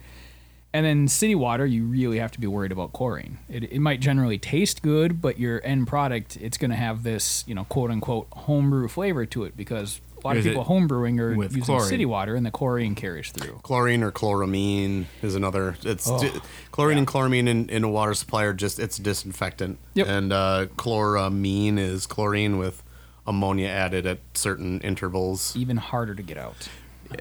[0.73, 3.39] And then city water, you really have to be worried about chlorine.
[3.49, 7.45] It, it might generally taste good, but your end product, it's going to have this,
[7.47, 10.65] you know, quote unquote homebrew flavor to it because a lot Is of it people
[10.65, 11.89] homebrewing are with using chlorine?
[11.89, 13.61] city water and the chlorine carries through.
[13.63, 15.77] Chlorine or chloramine is another.
[15.85, 17.01] It's Oh, di- chlorine yeah.
[17.01, 19.79] and chloramine in, in a water supply are just it's disinfectant.
[19.95, 20.07] Yep.
[20.09, 22.83] And uh, chloramine is chlorine with
[23.27, 25.55] ammonia added at certain intervals.
[25.57, 26.69] Even harder to get out.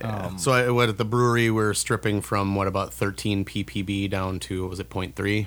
[0.01, 4.39] Um, so I, what at the brewery we're stripping from what about 13 ppb down
[4.39, 5.45] to what was it 0.3?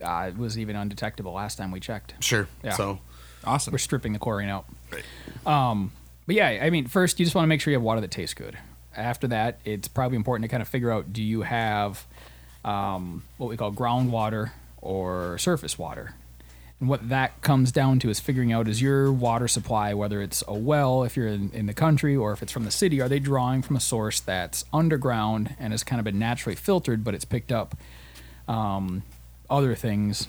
[0.00, 2.14] uh, it was even undetectable last time we checked.
[2.20, 2.48] Sure.
[2.62, 2.72] Yeah.
[2.72, 3.00] So
[3.44, 3.72] Awesome.
[3.72, 4.64] We're stripping the chlorine out.
[4.92, 5.04] Right.
[5.46, 5.92] Um,
[6.28, 8.10] but yeah, I mean, first you just want to make sure you have water that
[8.10, 8.58] tastes good.
[8.94, 12.06] After that, it's probably important to kind of figure out: do you have
[12.66, 14.50] um, what we call groundwater
[14.82, 16.14] or surface water?
[16.80, 20.44] And what that comes down to is figuring out is your water supply, whether it's
[20.46, 23.08] a well, if you're in, in the country, or if it's from the city, are
[23.08, 27.14] they drawing from a source that's underground and has kind of been naturally filtered, but
[27.14, 27.74] it's picked up
[28.46, 29.02] um,
[29.48, 30.28] other things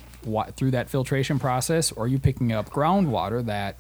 [0.56, 3.76] through that filtration process, or are you picking up groundwater that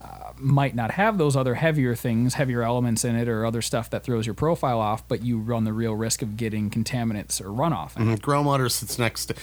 [0.00, 3.88] uh, might not have those other heavier things, heavier elements in it, or other stuff
[3.90, 7.46] that throws your profile off, but you run the real risk of getting contaminants or
[7.46, 7.96] runoff.
[7.96, 8.20] in it.
[8.20, 9.34] mhm, groundwater sits next to.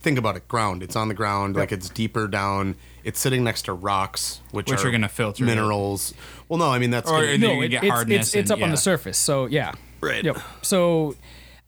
[0.00, 0.46] Think about it.
[0.46, 0.82] Ground.
[0.84, 1.56] It's on the ground.
[1.56, 2.76] Like it's deeper down.
[3.02, 5.46] It's sitting next to rocks, which, Which are are gonna filter it.
[5.46, 6.14] minerals.
[6.48, 7.10] Well, no, I mean that's.
[7.10, 8.76] Or gonna, And then you it- get it's, hardness it's, it's and- up on the
[8.76, 9.18] surface.
[9.18, 10.22] So yeah, Right.
[10.24, 10.38] Yep.
[10.62, 11.14] So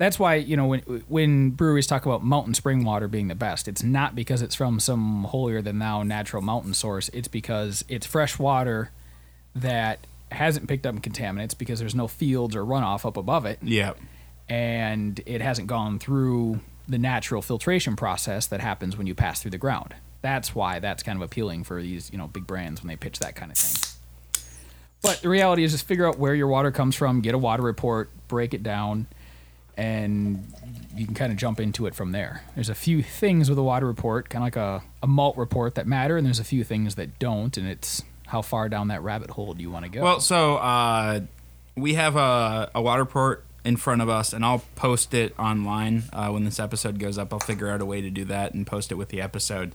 [0.03, 3.69] that's why you know when when breweries talk about mountain spring water being the best,
[3.69, 7.09] it's not because it's from some holier than thou natural mountain source.
[7.11, 8.91] It's because it's fresh water
[9.55, 13.93] that hasn't picked up contaminants because there's no fields or runoff up above it, Yeah.
[14.49, 19.51] and it hasn't gone through the natural filtration process that happens when you pass through
[19.51, 19.95] the ground.
[20.23, 23.19] That's why that's kind of appealing for these you know big brands when they pitch
[23.19, 23.89] that kind of thing.
[25.03, 27.63] But the reality is just figure out where your water comes from, get a water
[27.63, 29.07] report, break it down,
[29.77, 30.47] and
[30.95, 32.43] you can kind of jump into it from there.
[32.55, 35.75] There's a few things with a water report, kind of like a, a malt report
[35.77, 39.03] that matter, and there's a few things that don't, and it's how far down that
[39.03, 40.03] rabbit hole do you want to go?
[40.03, 41.21] Well, so uh,
[41.77, 46.05] we have a, a water port in front of us, and I'll post it online
[46.13, 47.33] uh, when this episode goes up.
[47.33, 49.75] I'll figure out a way to do that and post it with the episode.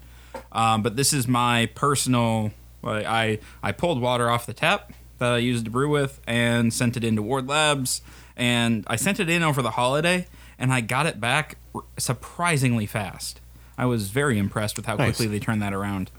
[0.52, 2.52] Um, but this is my personal.
[2.84, 6.96] I I pulled water off the tap that I used to brew with and sent
[6.96, 8.02] it into Ward Labs,
[8.38, 11.58] and I sent it in over the holiday, and I got it back
[11.97, 13.41] surprisingly fast.
[13.78, 15.17] I was very impressed with how Nice.
[15.17, 16.10] quickly they turned that around.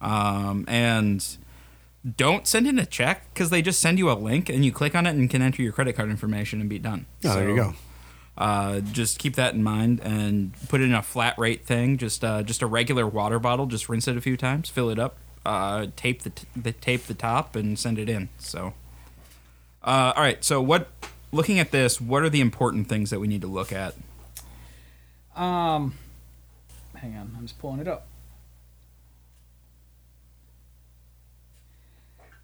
[0.00, 1.24] Um, and
[2.16, 4.94] don't send in a check because they just send you a link and you click
[4.94, 7.06] on it and can enter your credit card information and be done.
[7.24, 7.74] Oh, there you go.
[8.38, 11.98] Uh, just keep that in mind and put it in a flat rate thing.
[11.98, 13.66] Just uh, just a regular water bottle.
[13.66, 17.02] Just rinse it a few times, fill it up, uh, tape the, t- the tape
[17.06, 18.30] the top, and send it in.
[18.38, 18.72] So,
[19.82, 20.42] uh, all right.
[20.42, 20.88] So what?
[21.32, 23.94] Looking at this, what are the important things that we need to look at?
[25.36, 25.94] Um,
[26.96, 28.06] hang on, I'm just pulling it up.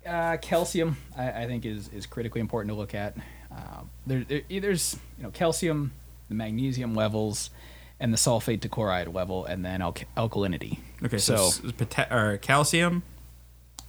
[0.07, 3.16] Uh, calcium, I, I think, is, is critically important to look at.
[3.51, 5.90] Uh, there, there, there's you know calcium,
[6.29, 7.51] the magnesium levels,
[7.99, 10.79] and the sulfate to chloride level, and then alk- alkalinity.
[11.05, 13.03] Okay, so, so, pota- or calcium,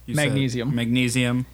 [0.08, 0.74] Magnesium.
[0.74, 1.46] magnesium.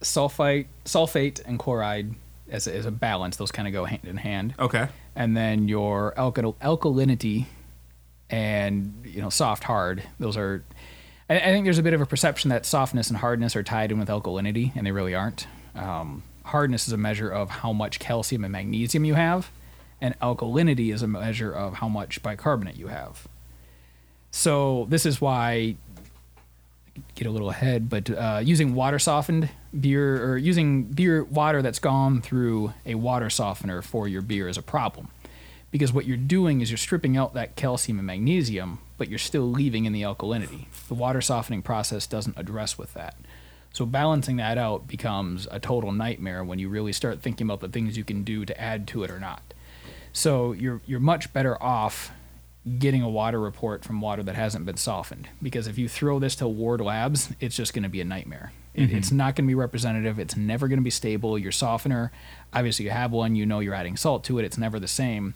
[0.00, 2.14] sulfite, sulfate, and chloride
[2.50, 4.54] as a, as a balance, those kind of go hand in hand.
[4.58, 7.46] Okay, and then your alkal- alkalinity
[8.30, 10.62] and you know soft hard those are
[11.30, 13.92] I, I think there's a bit of a perception that softness and hardness are tied
[13.92, 15.46] in with alkalinity and they really aren't.
[15.74, 19.50] Um, hardness is a measure of how much calcium and magnesium you have
[20.00, 23.26] and alkalinity is a measure of how much bicarbonate you have.
[24.30, 25.76] So this is why
[27.14, 31.78] get a little ahead, but uh, using water softened beer or using beer water that's
[31.78, 35.08] gone through a water softener for your beer is a problem.
[35.70, 39.50] Because what you're doing is you're stripping out that calcium and magnesium, but you're still
[39.50, 40.66] leaving in the alkalinity.
[40.88, 43.16] The water softening process doesn't address with that.
[43.72, 47.68] So balancing that out becomes a total nightmare when you really start thinking about the
[47.68, 49.42] things you can do to add to it or not.
[50.12, 52.10] So you're you're much better off
[52.78, 56.36] getting a water report from water that hasn't been softened because if you throw this
[56.36, 58.52] to Ward Labs, it's just going to be a nightmare.
[58.74, 58.96] It, mm-hmm.
[58.96, 60.18] it's not going to be representative.
[60.18, 61.38] It's never going to be stable.
[61.38, 62.12] Your softener,
[62.52, 63.34] obviously, you have one.
[63.34, 64.44] You know you're adding salt to it.
[64.44, 65.34] It's never the same,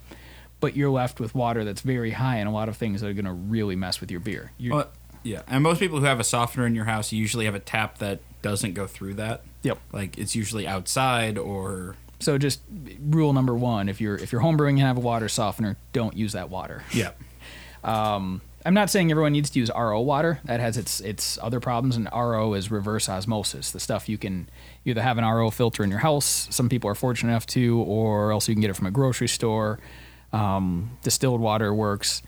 [0.61, 3.15] but you're left with water that's very high and a lot of things that are
[3.15, 4.53] going to really mess with your beer.
[4.61, 4.91] Well,
[5.23, 7.99] yeah, and most people who have a softener in your house usually have a tap
[7.99, 9.43] that doesn't go through that.
[9.63, 9.79] Yep.
[9.93, 12.61] Like it's usually outside or So just
[13.01, 16.33] rule number one: if you're if you're homebrewing and have a water softener, don't use
[16.33, 16.83] that water.
[16.93, 17.13] yeah.
[18.65, 20.41] I'm not saying everyone needs to use RO water.
[20.45, 23.73] That has its its other problems, and RO is reverse osmosis.
[23.73, 24.49] The stuff you can
[24.85, 26.47] you either have an RO filter in your house.
[26.51, 29.29] Some people are fortunate enough to, or else you can get it from a grocery
[29.29, 29.81] store.
[30.33, 32.23] Um, distilled water works,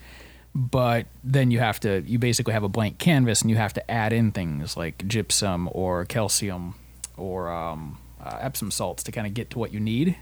[0.54, 3.90] but then you have to you basically have a blank canvas, and you have to
[3.90, 6.74] add in things like gypsum or calcium
[7.16, 10.16] or um, uh, Epsom salts to kind of get to what you need.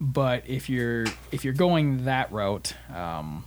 [0.00, 3.44] But if you're if you're going that route, um,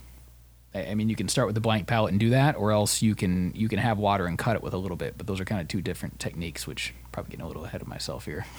[0.74, 3.02] I I mean, you can start with the blank palette and do that, or else
[3.02, 5.16] you can you can have water and cut it with a little bit.
[5.18, 7.88] But those are kind of two different techniques, which probably getting a little ahead of
[7.88, 8.46] myself here.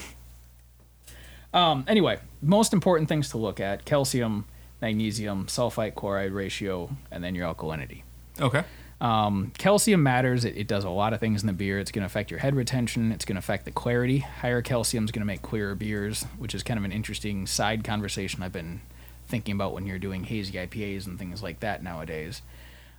[1.52, 4.44] Um, anyway, most important things to look at: calcium,
[4.80, 8.02] magnesium, sulfite chloride ratio, and then your alkalinity.
[8.40, 8.62] Okay.
[9.00, 10.44] Um, calcium matters.
[10.44, 11.78] It, it does a lot of things in the beer.
[11.78, 13.12] It's going to affect your head retention.
[13.12, 14.18] It's going to affect the clarity.
[14.18, 17.82] Higher calcium is going to make clearer beers, which is kind of an interesting side
[17.82, 18.82] conversation I've been
[19.26, 22.42] thinking about when you're doing hazy IPAs and things like that nowadays.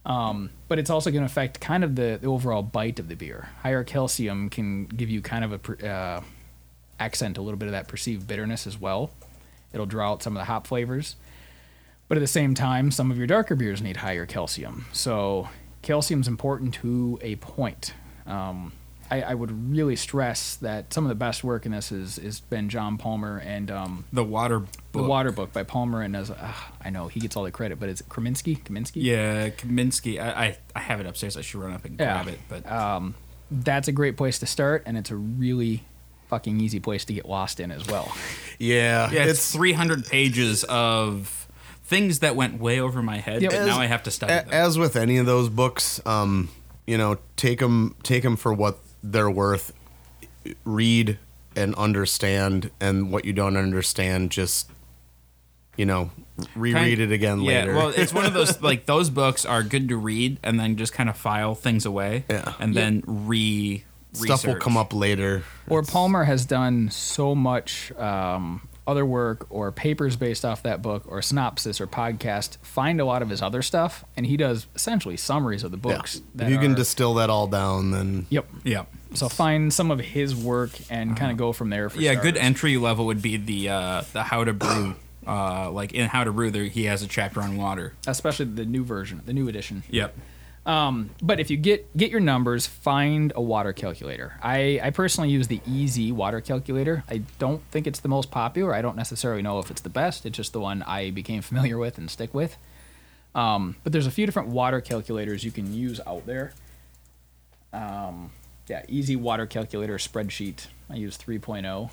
[0.03, 3.15] Um, but it's also going to affect kind of the, the overall bite of the
[3.15, 3.49] beer.
[3.61, 6.21] Higher calcium can give you kind of a uh,
[6.99, 9.11] accent a little bit of that perceived bitterness as well.
[9.73, 11.15] It'll draw out some of the hop flavors.
[12.07, 14.85] But at the same time, some of your darker beers need higher calcium.
[14.91, 15.49] So
[15.81, 17.93] calcium's important to a point.
[18.25, 18.71] Um,
[19.09, 22.39] I, I would really stress that some of the best work in this has is
[22.39, 24.69] been John Palmer and um, The water book.
[24.93, 27.77] the Water Book by Palmer and as uh, I know he gets all the credit,
[27.79, 28.63] but it's Kraminsky.
[28.63, 29.03] Kaminski.
[29.03, 30.17] Yeah, Kaminski.
[30.21, 31.35] I, I I have it upstairs.
[31.35, 32.23] I should run up and Yeah.
[32.23, 32.39] grab it.
[32.47, 33.15] But Um,
[33.51, 35.83] that's a great place to start, and it's a really
[36.29, 38.15] fucking easy place to get lost in as well.
[38.59, 41.40] Yeah, yeah, it's, 300 pages of
[41.91, 43.41] things that went way over my head.
[43.41, 43.51] Yep.
[43.51, 44.49] But As- now I have to study A- them.
[44.53, 46.47] as with any of those books, um,
[46.87, 49.73] you know, take them take them for what they're worth.
[50.65, 51.19] Read
[51.55, 54.69] and understand, and what you don't understand, just
[55.77, 56.11] you know,
[56.55, 57.75] reread Kind- it again yeah, later.
[57.75, 60.93] well, it's one of those like those books are good to read and then just
[60.93, 62.23] kind of file things away.
[62.29, 62.53] Yeah.
[62.59, 62.81] and Yep.
[62.83, 65.43] then re Stuff will come up later.
[65.69, 71.03] Or Palmer has done so much um, other work or papers based off that book
[71.07, 72.57] or synopsis or podcast.
[72.63, 75.95] Find a lot of his other stuff, and he does essentially summaries of the Yeah.
[75.97, 76.15] books.
[76.17, 78.47] If that you can are- distill that all down, then Yep.
[78.63, 81.89] Yeah, So find some of his work and kind of go from there.
[81.89, 82.05] For Uh-huh.
[82.05, 82.15] yeah.
[82.15, 84.95] Good entry level would be the uh, the how to brew.
[85.27, 87.93] Uh, like in how to brew, there he has a chapter on water.
[88.07, 89.83] especially the new version, the new edition.
[89.91, 90.15] Yep.
[90.65, 94.37] But if you get get your numbers, find a water calculator.
[94.41, 97.03] I, I personally use the EZ water calculator.
[97.09, 98.73] I don't think it's the most popular.
[98.73, 100.25] I don't necessarily know if it's the best.
[100.25, 102.57] It's just the one I became familiar with and stick with.
[103.33, 106.53] Um, but there's a few different water calculators you can use out there.
[107.71, 108.31] Um,
[108.67, 110.67] yeah, EZ water calculator spreadsheet.
[110.89, 111.89] I use 3.0,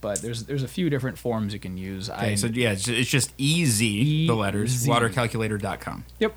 [0.00, 2.10] but there's there's a few different forms you can use.
[2.10, 4.88] Okay, I, so yeah, it's, it's just easy, the letters, EZ.
[4.88, 6.04] watercalculator.com.
[6.20, 6.36] Yep.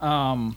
[0.00, 0.56] Um,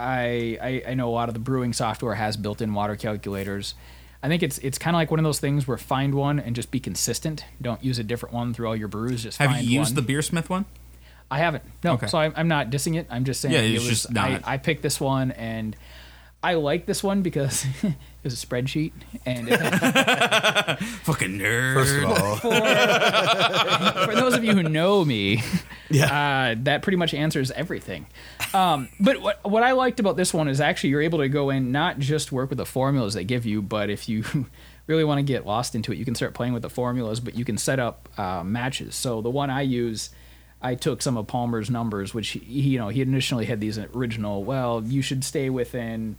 [0.00, 3.74] I, I I know a lot of the brewing software has built-in water calculators.
[4.22, 6.54] I think it's it's kind of like one of those things where find one and
[6.56, 7.44] just be consistent.
[7.62, 9.22] Don't use a different one through all your brews.
[9.22, 10.04] Just Have you used one.
[10.04, 10.64] the Beersmith one?
[11.30, 11.62] I haven't.
[11.84, 11.92] No.
[11.92, 12.06] Okay.
[12.08, 13.06] So I'm, I'm not dissing it.
[13.08, 13.54] I'm just saying.
[13.54, 15.76] Yeah, it was, just not- I, I picked this one and
[16.42, 17.64] I like this one because
[18.22, 18.92] it was a spreadsheet
[19.24, 21.74] and it had Fucking nerd.
[21.74, 22.36] First of all,
[24.06, 25.42] for those of you who know me,
[25.90, 26.52] Yeah.
[26.52, 28.06] uh, that pretty much answers everything.
[28.54, 31.50] Um, but what what I liked about this one is actually you're able to go
[31.50, 34.24] in not just work with the formulas they give you, but if you
[34.86, 37.20] really want to get lost into it, you can start playing with the formulas.
[37.20, 38.94] But you can set up uh, matches.
[38.94, 40.10] So the one I use.
[40.62, 42.40] I took some of Palmer's numbers, which he,
[42.72, 44.44] you know he initially had these original.
[44.44, 46.16] Well, you should stay within,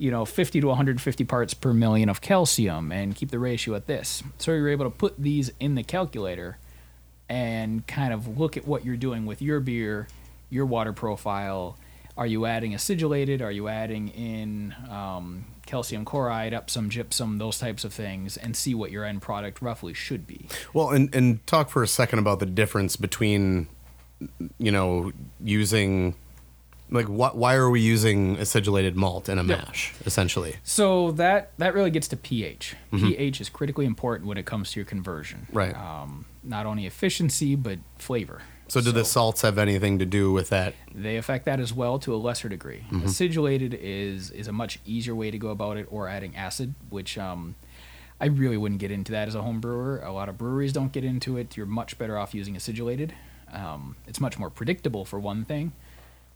[0.00, 3.86] you know, 50 to 150 parts per million of calcium and keep the ratio at
[3.86, 4.22] this.
[4.38, 6.56] So you're able to put these in the calculator
[7.28, 10.08] and kind of look at what you're doing with your beer,
[10.48, 11.76] your water profile.
[12.16, 13.42] Are you adding acidulated?
[13.42, 18.74] Are you adding in um, calcium chloride, Epsom, gypsum, those types of things, and see
[18.74, 20.48] what your end product roughly should be?
[20.72, 23.68] well, and and talk for a second about the difference between,
[24.58, 25.12] you know,
[25.44, 26.16] using,
[26.90, 27.36] like, what?
[27.36, 29.94] Why are we using acidulated malt in a mash?
[30.04, 32.76] Essentially, So that that really gets to pH.
[32.92, 35.46] pH is critically important when it comes to your conversion.
[35.52, 35.74] Right.
[35.74, 38.40] Um, not only efficiency but flavor.
[38.68, 40.74] so do the salts have anything to do with that?
[40.94, 42.84] They affect that as well to a lesser degree.
[42.92, 47.18] Acidulated is is a much easier way to go about it, or adding acid, which
[47.18, 47.54] um,
[48.20, 50.00] I really wouldn't get into that as a home brewer.
[50.02, 51.56] A lot of breweries don't get into it.
[51.56, 53.12] You're much better off using acidulated.
[53.52, 55.72] Um, it's much more predictable for one thing,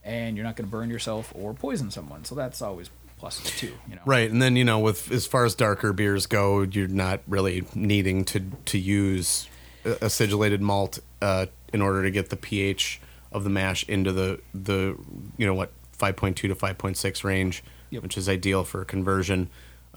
[0.05, 2.25] and you're not going to burn yourself or poison someone.
[2.25, 2.91] So that's always
[3.21, 3.73] pluses too.
[3.89, 4.03] You know.
[4.05, 7.65] Right, and then you know, with as far as darker beers go, you're not really
[7.75, 9.49] needing to to use
[9.85, 13.01] acidulated malt uh, in order to get the pH
[13.33, 14.97] of the mash into the the
[15.37, 18.03] you know what 5.2 to 5.6 range, Yep.
[18.03, 19.49] which is ideal for conversion.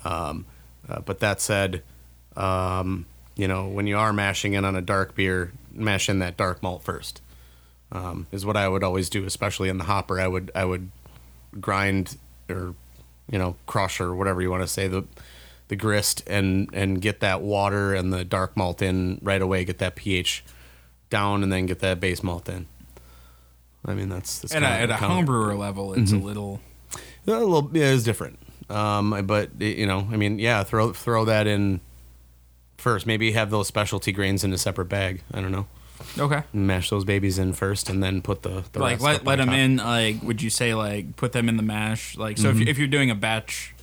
[0.06, 0.46] Um,
[0.88, 1.82] uh, but that said,
[2.36, 6.38] um, you know, when you are mashing in on a dark beer, mash in that
[6.38, 7.22] dark malt first.
[7.92, 10.20] Um, is what I would always do, especially in the hopper.
[10.20, 10.92] I would I would
[11.60, 12.18] grind
[12.50, 12.76] or
[13.32, 15.06] you know crush or whatever you want to say the
[15.70, 19.64] the grist and and get that water and the dark malt in right away.
[19.64, 20.44] Get that pH
[21.10, 22.66] down and then get that base malt in.
[23.86, 26.60] I mean that's, that's At a, at a homebrewer level, it's a little.
[27.26, 28.40] a little yeah, it's different.
[28.70, 31.80] Um, but you know, I mean, yeah, throw throw that in
[32.78, 33.06] first.
[33.06, 35.22] Maybe have those specialty grains in a separate bag.
[35.34, 35.68] I don't know.
[36.18, 36.44] Okay.
[36.54, 39.56] Mash those babies in first, and then put the, the like let, let them top.
[39.56, 42.66] in like would you say like put them in the mash like so if, you,
[42.68, 43.74] if you're doing a batch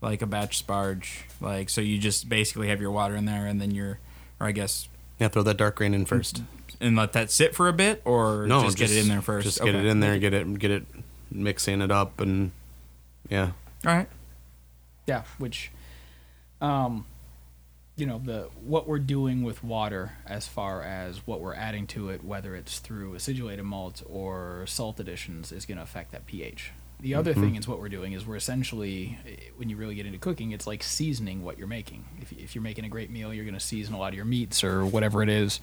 [0.00, 3.60] like a batch sparge like so you just basically have your water in there and
[3.60, 3.98] then you're
[4.40, 4.88] or i guess
[5.20, 6.42] Yeah, throw that dark grain in first.
[6.80, 9.44] and let that sit for a bit or No, just, get it in there first
[9.44, 10.84] Just get it in there, get it get it
[11.30, 12.50] mixing it up, and
[13.30, 13.52] yeah.
[13.86, 14.08] all right
[15.06, 15.70] Yeah, which,
[16.60, 17.06] um,
[17.96, 22.08] you know, the what we're doing with water as far as what we're adding to
[22.10, 26.72] it, whether it's through acidulated malt or salt additions, is going to affect that pH.
[27.00, 30.06] The other thing is what we're doing is we're essentially, eh, when you really get
[30.06, 32.04] into cooking, it's like seasoning what you're making.
[32.20, 34.24] If, if you're making a great meal, you're going to season a lot of your
[34.24, 35.58] meats or whatever it is.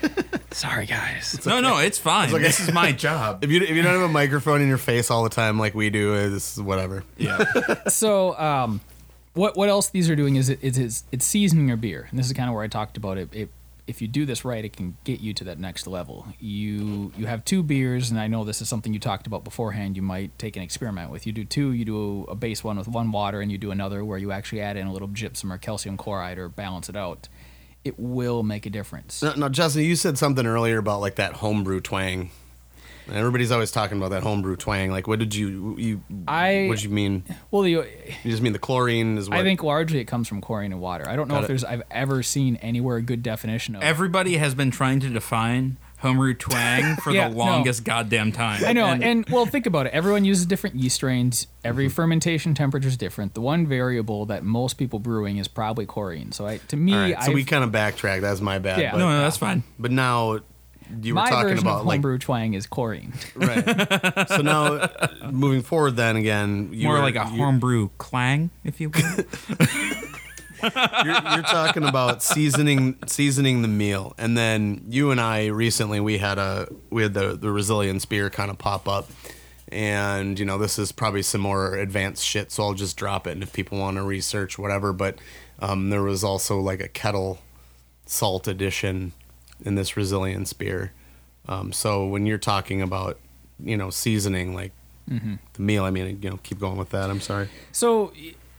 [0.52, 1.44] Sorry, guys.
[1.44, 2.40] no no it's fine okay.
[2.40, 5.10] this is my job If you if you don't have a microphone in your face
[5.10, 7.02] all the time like we do, is whatever.
[7.18, 7.44] yeah
[7.88, 8.80] so um,
[9.36, 12.26] what what else these are doing is it, is it's seasoning your beer, and this
[12.26, 13.32] is kind of where I talked about it.
[13.32, 13.50] it.
[13.86, 16.26] If you do this right, it can get you to that next level.
[16.40, 19.94] You you have two beers, and I know this is something you talked about beforehand.
[19.94, 21.24] You might take an experiment with.
[21.24, 21.70] You do two.
[21.70, 24.60] You do a base one with one water, and you do another where you actually
[24.60, 27.28] add in a little gypsum or calcium chloride or balance it out.
[27.84, 29.22] It will make a difference.
[29.22, 32.30] Now, now, Justin, you said something earlier about like that homebrew twang.
[33.08, 34.90] And Everybody's always talking about that homebrew twang.
[34.90, 36.02] Like, what did you you?
[36.26, 37.24] I- what did you mean?
[37.50, 37.84] Well, the, You
[38.24, 39.38] just mean the chlorine is what?
[39.38, 41.08] I think largely it comes from chlorine and water.
[41.08, 41.48] I don't know Got if it.
[41.48, 45.76] there's I've ever seen anywhere a good definition of everybody has been trying to define
[45.98, 47.38] homebrew twang for Yeah, the no.
[47.38, 49.92] longest goddamn time I know, And- and, well, think about it.
[49.94, 51.46] Everyone uses different yeast strains.
[51.64, 51.94] Every mm-hmm.
[51.94, 53.32] fermentation temperature is different.
[53.34, 56.32] The one variable that most people brewing is probably chlorine.
[56.32, 58.20] So, I, to me, All right, so we I've- kind of backtrack.
[58.20, 58.78] That's my bad.
[58.80, 58.92] Yeah.
[58.92, 60.40] But, no no that's fine but now
[61.02, 63.12] you were my talking version about of like homebrew twang is chlorine.
[63.34, 63.64] right.
[64.28, 64.88] so now
[65.30, 69.02] moving forward, then again, you more were- like a you- homebrew clang if you will.
[70.62, 70.72] You're,
[71.12, 76.38] you're talking about seasoning seasoning the meal, and then you and I recently we had
[76.38, 79.10] a we had the the resilience beer kind of pop up,
[79.68, 83.32] and you know this is probably some more advanced shit, so I'll just drop it,
[83.32, 85.18] and if people want to research whatever, but
[85.60, 87.38] um, there was also like a kettle
[88.06, 89.12] salt edition
[89.64, 90.92] in this resilience beer.
[91.48, 93.18] Um, so when you're talking about
[93.58, 94.72] you know seasoning like
[95.08, 97.10] the meal, I mean you know keep going with that.
[97.10, 97.48] I'm sorry.
[97.72, 98.12] So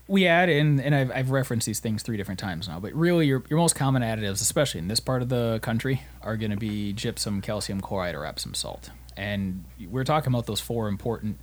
[0.07, 3.27] we add in, and I've, I've referenced these things three different times now, but really
[3.27, 6.57] your, your most common additives, especially in this part of the country, are going to
[6.57, 8.89] be gypsum, calcium chloride, or Epsom salt.
[9.17, 11.39] And we're talking about those four important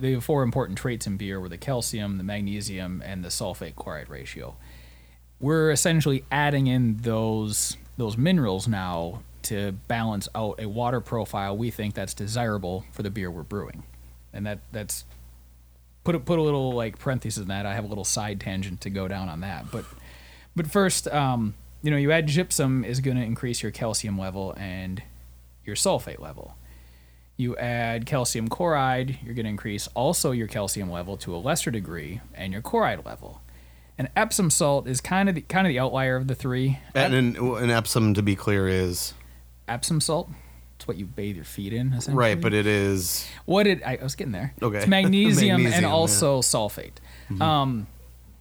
[0.00, 4.08] the four important traits in beer were the calcium, the magnesium, and the sulfate chloride
[4.08, 4.56] ratio.
[5.38, 11.70] We're essentially adding in those those minerals now to balance out a water profile we
[11.70, 13.82] think that's desirable for the beer we're brewing.
[14.32, 15.04] And that that's
[16.02, 17.66] put a, put a little like parenthesis in that.
[17.66, 19.70] I have a little side tangent to go down on that.
[19.70, 19.84] But
[20.56, 24.54] but first, um, you know, you add gypsum is going to increase your calcium level
[24.56, 25.02] and
[25.66, 26.56] your sulfate level.
[27.36, 31.70] You add calcium chloride, you're going to increase also your calcium level to a lesser
[31.70, 33.42] degree and your chloride level.
[34.00, 36.78] And Epsom salt is kind of the, kind of the outlier of the three.
[36.94, 39.12] And an, an Epsom, to be clear, is
[39.68, 40.30] Epsom salt,
[40.76, 42.16] it's what you bathe your feet in, essentially.
[42.16, 44.54] right, but it is What did I, I was getting there?
[44.62, 44.78] Okay.
[44.78, 45.88] It's magnesium, Magnesium, and yeah.
[45.88, 45.94] Mm-hmm.
[45.94, 46.92] also sulfate.
[47.42, 47.88] Um,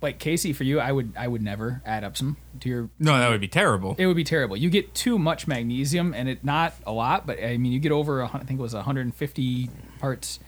[0.02, 2.90] like Casey, for you, I would I would never add Epsom to your.
[2.98, 3.96] No, that would be terrible.
[3.98, 4.56] It would be terrible.
[4.56, 7.92] You get too much magnesium, and it not a lot, but I mean, you get
[7.92, 10.40] over a hun- I think it was 150 parts,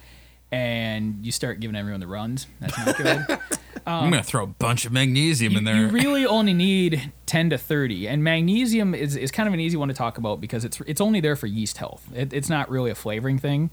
[0.52, 2.46] and you start giving everyone the runs.
[2.60, 3.38] That's not good.
[3.84, 5.74] Um, I'm gonna throw a bunch of magnesium you, in there.
[5.74, 9.76] you really only need 10 to 30 and magnesium is, is kind of an easy
[9.76, 12.70] one to talk about because it's it's only there for yeast health it, it's not
[12.70, 13.70] really a flavoring thing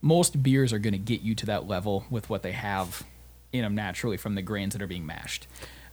[0.00, 3.02] most beers are to get you to that level with what they have
[3.52, 5.46] in them naturally from the grains that are being mashed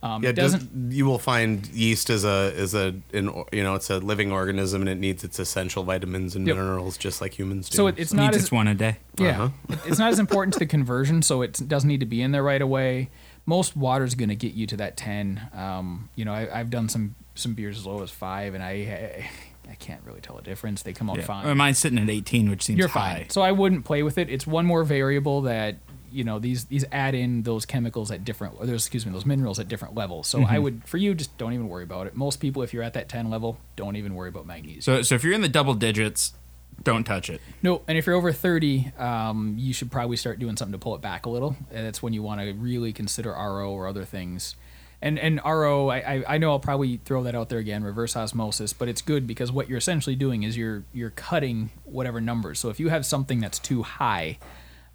[0.04, 0.30] um, yeah.
[0.30, 3.90] it Does, doesn't you will find yeast is a is a an, you know it's
[3.90, 6.56] a living organism and it needs its essential vitamins and Yep.
[6.56, 7.76] minerals just like humans do.
[7.78, 8.98] so it, it's not Needs as its one a day.
[9.18, 9.50] Yeah, Uh-huh.
[9.70, 12.32] It- it's not as important to the conversion, so it doesn't need to be in
[12.32, 13.10] there right away.
[13.46, 15.42] Most water is going to get you to that ten.
[15.54, 19.30] Um, you know, I, I've done some some beers as low as five, and I
[19.70, 20.82] I can't really tell a difference.
[20.84, 21.24] They come out Yeah.
[21.26, 21.46] fine.
[21.46, 23.14] Well, mine's sitting at 18, which seems You're high.
[23.22, 23.30] fine.
[23.30, 24.30] So I wouldn't play with it.
[24.30, 25.78] It's one more variable that
[26.12, 29.26] you know these these add in those chemicals at different or those excuse me those
[29.26, 30.28] minerals at different levels.
[30.28, 30.52] So Mm-hmm.
[30.54, 32.16] I would for you just don't even worry about it.
[32.16, 34.82] Most people, if you're at that ten level, don't even worry about magnesium.
[34.82, 36.34] So, so if you're in the double digits,
[36.84, 37.42] don't touch it.
[37.64, 40.96] No, and if you're over 30, um, you should probably start doing something to pull
[40.96, 41.56] it back a little.
[41.72, 44.56] And that's when you want to really consider RO or other things.
[45.02, 48.16] And and RO, I, I, I know I'll probably throw that out there again, reverse
[48.16, 52.60] osmosis, but it's good because what you're essentially doing is you're you're cutting whatever numbers.
[52.60, 54.40] So if you have something that's too high,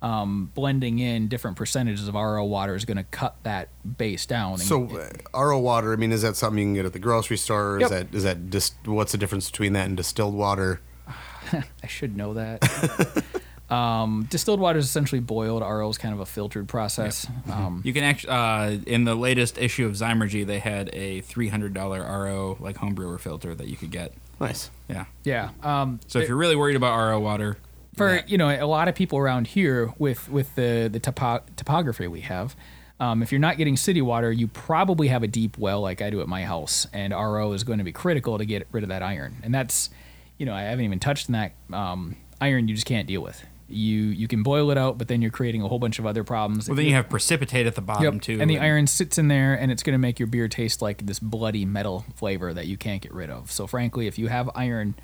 [0.03, 4.55] um, blending in different percentages of RO water is going to cut that base down.
[4.55, 4.89] And So
[5.35, 5.93] uh, RO water.
[5.93, 7.77] I mean, is that something you can get at the grocery store?
[7.77, 7.85] Or Yep.
[7.87, 10.81] Is that is that dis- what's the difference between that and distilled water?
[11.53, 13.25] I should know that.
[13.73, 15.63] um, distilled water is essentially boiled.
[15.63, 17.27] RO is kind of a filtered process.
[17.51, 21.75] Um, You can actually, uh, in the latest issue of Zymurgy, they had a $300
[21.77, 24.13] RO like homebrewer filter that you could get.
[24.41, 24.71] Nice.
[24.89, 25.05] Yeah.
[25.23, 25.51] yeah.
[25.63, 27.59] Um, So if you're really worried about RO water,
[27.97, 32.07] for you know a lot of people around here with with the the topo- topography
[32.09, 32.57] we have
[33.01, 36.09] um, if you're not getting city water you probably have a deep well like i
[36.11, 38.89] do at my house and ro is going to be critical to get rid of
[38.89, 39.91] that iron and that's
[40.39, 43.45] you know i haven't even touched on that um, iron you just can't deal with
[43.69, 46.23] you you can boil it out but then you're creating a whole bunch of other
[46.25, 48.23] problems well, then you have precipitate at the bottom Yep.
[48.23, 48.39] too.
[48.39, 51.07] And the iron sits in there and it's going to make your beer taste like
[51.07, 53.51] this bloody metal flavor that you can't get rid of.
[53.51, 54.95] So frankly, if you have iron,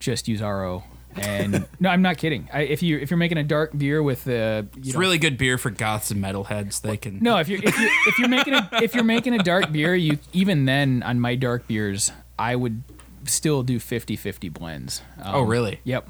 [0.00, 0.84] just use RO.
[1.16, 2.48] And no, I'm not kidding.
[2.52, 5.18] I, if you if you're making a dark beer with uh, you It's know, really
[5.18, 6.80] good beer for goths and metalheads.
[6.80, 7.18] They can.
[7.20, 9.94] no, if you're if you if you're making a if you're making a dark beer,
[9.94, 12.82] you even then on my dark beers, I would
[13.24, 15.02] still do 50-50 blends.
[15.20, 15.80] Um, Oh, really?
[15.84, 16.08] Yep.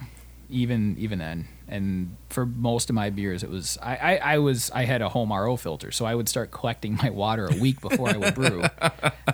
[0.50, 4.70] Even even then, and for most of my beers, it was I, I, I was
[4.70, 7.80] I had a home RO filter, so I would start collecting my water a week
[7.80, 8.62] before I would brew.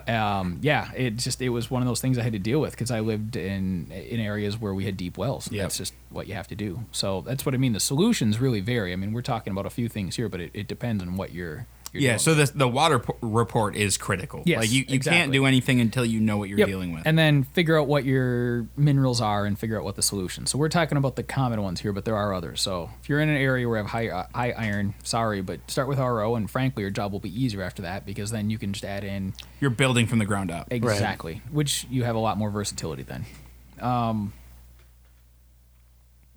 [0.06, 2.72] Um, yeah, it just it was one of those things I had to deal with
[2.72, 5.50] because I lived in in areas where we had deep wells.
[5.50, 5.62] Yep.
[5.62, 6.84] That's just what you have to do.
[6.92, 7.72] So that's what I mean.
[7.72, 8.92] The solutions really vary.
[8.92, 11.32] I mean, we're talking about a few things here, but it, it depends on what
[11.32, 11.66] you're.
[11.94, 12.18] You're Yeah, doing.
[12.18, 14.42] so the the water p- report is critical.
[14.44, 15.18] Yes, like you, you exactly.
[15.20, 16.68] can't do anything until you know what you're Yep.
[16.68, 17.02] dealing with.
[17.06, 20.46] And then figure out what your minerals are and figure out what the solution.
[20.46, 22.60] So we're talking about the common ones here, but there are others.
[22.60, 25.60] So if you're in an area where you have high uh, high iron, sorry, but
[25.70, 28.58] start with RO, and frankly, your job will be easier after that because then you
[28.58, 30.66] can just add in you're building from the ground up.
[30.70, 33.24] exactly, which you have a lot more versatility then.
[33.80, 34.32] Um,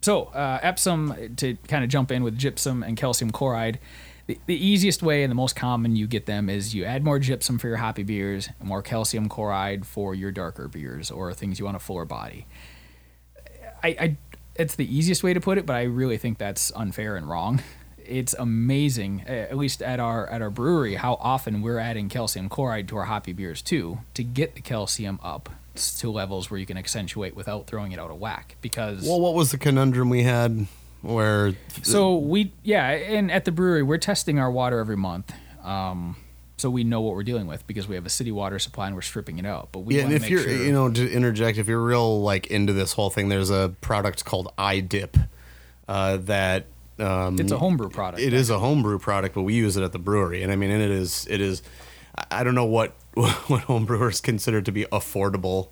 [0.02, 3.80] so uh, Epsom to kind of jump in with gypsum and calcium chloride.
[4.28, 7.58] The, easiest way and the most common you get them is you add more gypsum
[7.58, 11.78] for your hoppy beers, more calcium chloride for your darker beers or things you want
[11.78, 12.46] a fuller body.
[13.84, 14.18] I, I
[14.56, 17.62] it's the easiest way to put it, but I really think that's unfair and wrong.
[18.06, 22.88] It's amazing, at least at our at our brewery, how often we're adding calcium chloride
[22.88, 26.78] to our hoppy beers too to get the calcium up to levels where you can
[26.78, 28.56] accentuate without throwing it out of whack.
[28.62, 30.68] Because Well, what was the conundrum we had
[31.08, 31.54] where
[31.84, 35.34] so we yeah, and at the brewery we're testing our water every month.
[35.64, 36.18] Um,
[36.58, 38.96] so we know what we're dealing with because we have a city water supply and
[38.96, 39.70] we're stripping it out.
[39.72, 42.22] But we yeah, and if make you're, sure, you know, to interject, if you're real
[42.22, 45.28] like into this whole thing, there's a product called iDip
[45.88, 46.66] uh, that
[47.00, 48.22] um, it's a homebrew product.
[48.22, 50.72] It is a homebrew product, but we use it at the brewery, and I mean,
[50.72, 51.62] and it is, it is.
[52.32, 55.70] I don't know what what homebrewers consider to be affordable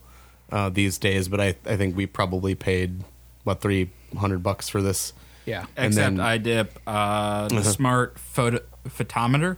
[0.52, 3.04] uh, these days, but I I think we probably paid
[3.44, 5.14] what three hundred bucks for this.
[5.46, 5.66] Yeah.
[5.76, 9.58] And Except then- I dip uh, the smart photo photometer,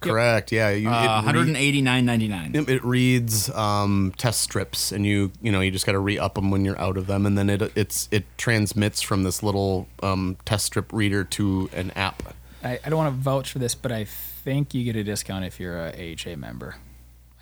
[0.00, 0.50] Correct.
[0.50, 0.70] Yeah.
[0.70, 2.54] You, uh, re- 189.99.
[2.54, 6.18] It it reads um, test strips, and you you know you just got to re
[6.18, 9.42] up them when you're out of them, and then it it's it transmits from this
[9.42, 12.34] little um, test strip reader to an app.
[12.62, 15.44] I, I don't want to vouch for this, but I think you get a discount
[15.44, 16.76] if you're a AHA member.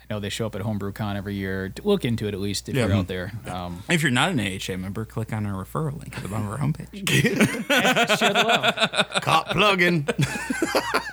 [0.09, 1.71] I know they show up at HomebrewCon every year.
[1.83, 2.87] Look into it at least if Yeah.
[2.87, 3.31] you're out there.
[3.47, 6.47] Um, If you're not an AHA member, click on our referral link at the bottom
[6.47, 7.07] of our homepage.
[8.17, 9.21] share the love.
[9.21, 10.07] Caught plugging.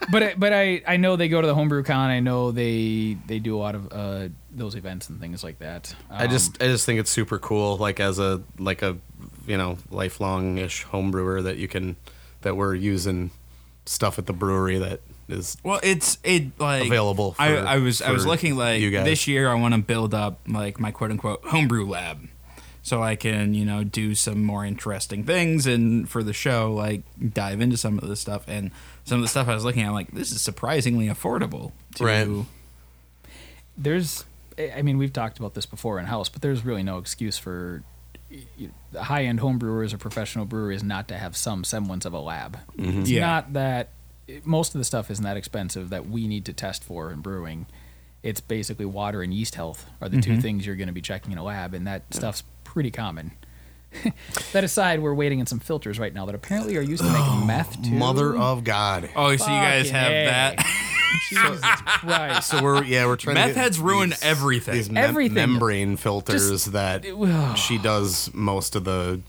[0.09, 1.91] But I, but I, I know they go to the HomebrewCon.
[1.91, 5.93] I know they they do a lot of uh, those events and things like that.
[6.09, 8.99] I Um, just I just think it's super cool, like as a like a
[9.49, 11.97] you know lifelong ish home brewer that you can
[12.43, 13.33] that we're using
[13.85, 18.03] stuff at the brewery that is Well, it's it like Available I, for- I was
[18.03, 19.05] I was looking like you guys.
[19.05, 19.49] this year.
[19.49, 22.29] I want to build up like my quote unquote homebrew lab,
[22.83, 27.03] so I can you know do some more interesting things and for the show like
[27.35, 28.71] dive into some of the stuff and
[29.05, 29.93] some of the stuff I was looking at.
[29.93, 31.73] Like this is surprisingly affordable.
[31.97, 32.29] To, Right.
[33.77, 34.25] there's
[34.75, 37.83] I mean we've talked about this before in house, but there's really no excuse for
[38.99, 42.59] high end home brewers or professional breweries not to have some semblance of a lab.
[42.77, 43.03] It's mm-hmm.
[43.07, 43.21] Yeah.
[43.21, 43.91] not that
[44.45, 47.67] most of the stuff isn't that expensive that we need to test for in brewing.
[48.23, 50.41] It's basically water and yeast health are the two mm-hmm.
[50.41, 53.33] things you're going to be checking in a lab, and that stuff's pretty common.
[54.53, 57.23] that aside, we're waiting in some filters right now that apparently are used to make
[57.23, 57.93] oh, meth too.
[57.93, 59.09] mother of God.
[59.15, 60.25] Oh, so you guys have A.
[60.27, 60.67] that?
[61.31, 62.49] Jesus Christ.
[62.49, 64.75] So we're yeah we're trying Meth to get heads ruin these- everything.
[64.75, 65.35] These mem- Everything.
[65.35, 67.05] membrane filters Just- that
[67.57, 69.21] she does most of the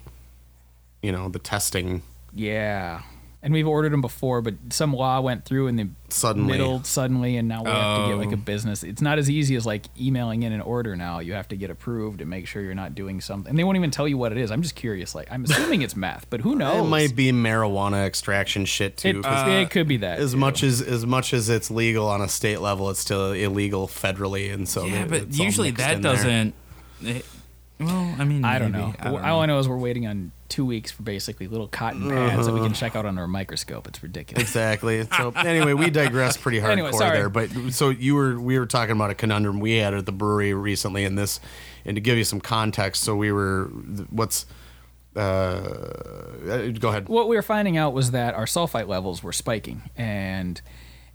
[1.02, 2.02] you know the testing
[2.34, 3.02] Yeah.
[3.44, 6.54] And we've ordered them before, but some law went through in the Suddenly.
[6.54, 8.34] middle suddenly, and now we have to get like Oh.
[8.34, 8.84] a business.
[8.84, 11.20] It's not as easy as like emailing in an order now.
[11.20, 13.50] You have to get approved and make sure you're not doing something.
[13.52, 14.52] And they won't even tell you what it is.
[14.52, 15.14] I'm just curious.
[15.14, 16.84] Like I'm assuming it's meth, but who knows?
[16.86, 19.10] It might be marijuana extraction shit too.
[19.20, 20.18] It, 'cause it could be that.
[20.20, 20.38] as too.
[20.38, 24.52] much as as much as it's legal on a state level, it's still illegal federally,
[24.52, 26.54] and so yeah, it- but it's all usually mixed that doesn't.
[27.04, 27.24] it-
[27.80, 28.84] well, I mean, I don't maybe.
[28.86, 28.94] know.
[29.00, 29.54] I don't All I know.
[29.56, 32.74] know is we're waiting on two weeks for basically little cotton pads that we can
[32.74, 33.88] check out under a microscope.
[33.88, 34.42] It's ridiculous.
[34.44, 35.04] Exactly.
[35.18, 37.18] So anyway, we digress pretty hardcore Anyway, sorry.
[37.18, 37.30] there.
[37.30, 40.54] But so you were we were talking about a conundrum we had at the brewery
[40.54, 41.40] recently, and this,
[41.86, 43.66] and to give you some context, so we were
[44.10, 44.46] what's.
[45.16, 47.10] Uh, go ahead.
[47.10, 50.62] what we were finding out was that our sulfite levels were spiking and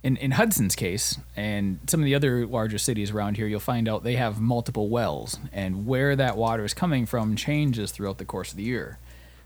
[0.03, 3.87] in, in hudson's case and some of the other larger cities around here you'll find
[3.87, 8.25] out they have multiple wells and where that water is coming from changes throughout the
[8.25, 8.99] course of the year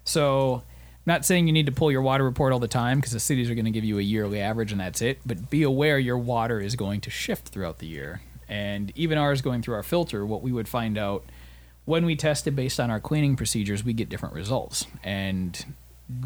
[0.03, 0.63] so
[1.05, 3.49] not saying you need to pull your water report all the time because the cities
[3.49, 6.17] are going to give you a yearly average and that's it but be aware your
[6.17, 10.25] water is going to shift throughout the year and even ours going through our filter
[10.25, 11.23] what we would find out
[11.87, 14.85] when we tested based on our cleaning procedures, we get different results.
[15.05, 15.65] And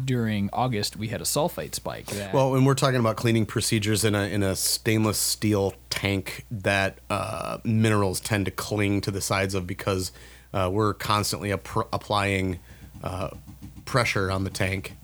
[0.04, 2.06] during August, we had a sulfite spike.
[2.06, 6.44] That, Well, when we're talking about cleaning procedures in a in a stainless steel tank
[6.50, 10.12] that uh, minerals tend to cling to the sides of because
[10.54, 12.58] uh, we're constantly ap- applying
[13.02, 13.30] uh,
[13.84, 14.94] pressure on the tank.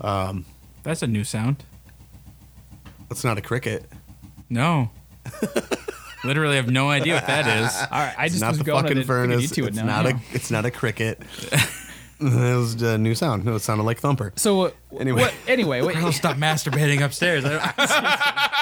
[0.00, 1.64] That's a new sound.
[3.08, 3.84] That's not a cricket.
[4.48, 4.90] No.
[6.24, 7.76] Literally have no idea what that is.
[7.90, 9.50] all right, I just not was the going fucking to furnace.
[9.50, 9.84] To it It's now.
[9.86, 10.10] not No.
[10.10, 10.20] a.
[10.32, 11.20] It's not a cricket.
[12.22, 13.44] it was a new sound.
[13.44, 14.32] No, it sounded like thumper.
[14.36, 15.22] So uh, Anyway.
[15.22, 17.44] what, anyway, what, I'll stop masturbating upstairs.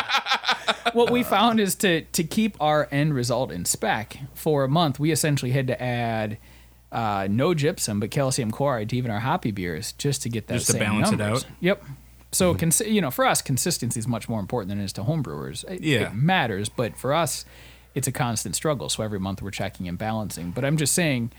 [0.93, 4.99] What we found is to to keep our end result in spec for a month,
[4.99, 6.39] we essentially had to add
[6.91, 10.55] uh, no gypsum but calcium chloride to even our hoppy beers just to get that
[10.55, 11.47] Just to same balance it out?
[11.61, 11.85] Yep.
[12.33, 15.03] So consi- you know, for us, consistency is much more important than it is to
[15.03, 15.65] homebrewers.
[15.71, 16.09] It, Yeah.
[16.09, 17.45] it matters, but for us,
[17.95, 18.89] it's a constant struggle.
[18.89, 20.51] So every month we're checking and balancing.
[20.51, 21.31] But I'm just saying,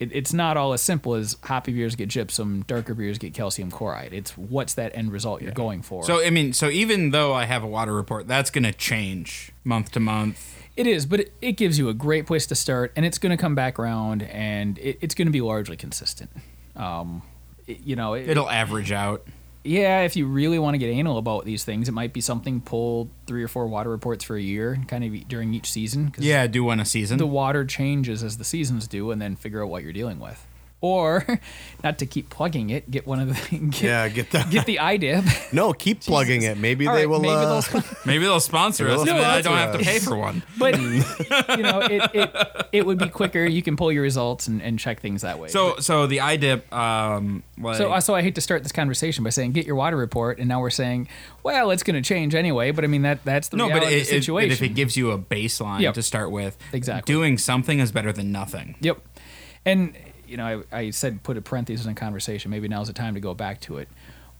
[0.00, 3.70] it, it's not all as simple as hoppy beers get gypsum, darker beers get calcium
[3.70, 4.12] chloride.
[4.12, 6.04] It's what's that end result you're going for.
[6.04, 9.52] So I mean, so even though I have a water report, that's going to change
[9.62, 10.58] month to month.
[10.76, 13.30] It is, but it, it gives you a great place to start, and it's going
[13.30, 16.30] to come back around, and it, it's going to be largely consistent.
[16.74, 17.22] Um,
[17.66, 19.24] you know, it, It'll average out.
[19.64, 22.60] Yeah, if you really want to get anal about these things, it might be something
[22.60, 26.10] pull three or four water reports for a year, kind of during each season.
[26.10, 27.18] 'cause Yeah, do one a season.
[27.18, 30.46] the water changes as the seasons do, and then figure out what you're dealing with.
[30.84, 31.40] Or,
[31.82, 34.76] not to keep plugging it, get one of the get, Yeah, get the get the
[34.82, 35.52] IDIP.
[35.54, 35.72] no.
[35.72, 36.58] Keep plugging it.
[36.58, 37.20] Maybe All they right, will.
[37.20, 39.84] maybe uh, they'll Maybe they'll sponsor us, They'll and then I don't sponsor have to
[39.84, 40.42] pay for one.
[40.58, 44.60] but you know it, it it would be quicker you can pull your results and,
[44.60, 48.34] and check things that way So, so the IDIP, um, like, so, so I hate
[48.34, 51.08] to start this conversation by saying get your water report, and now we're saying,
[51.42, 52.72] well, it's going to change anyway.
[52.72, 54.48] But I mean that that's the no, but reality it, of the it- situation.
[54.50, 55.94] but if it gives you a baseline Yep.
[55.94, 57.10] to start with, Exactly.
[57.10, 58.74] doing something is better than nothing.
[58.82, 59.00] Yep.
[59.64, 59.94] And
[60.34, 62.50] you know, I, I said put a parenthesis in conversation.
[62.50, 63.88] Maybe now's the time to go back to it.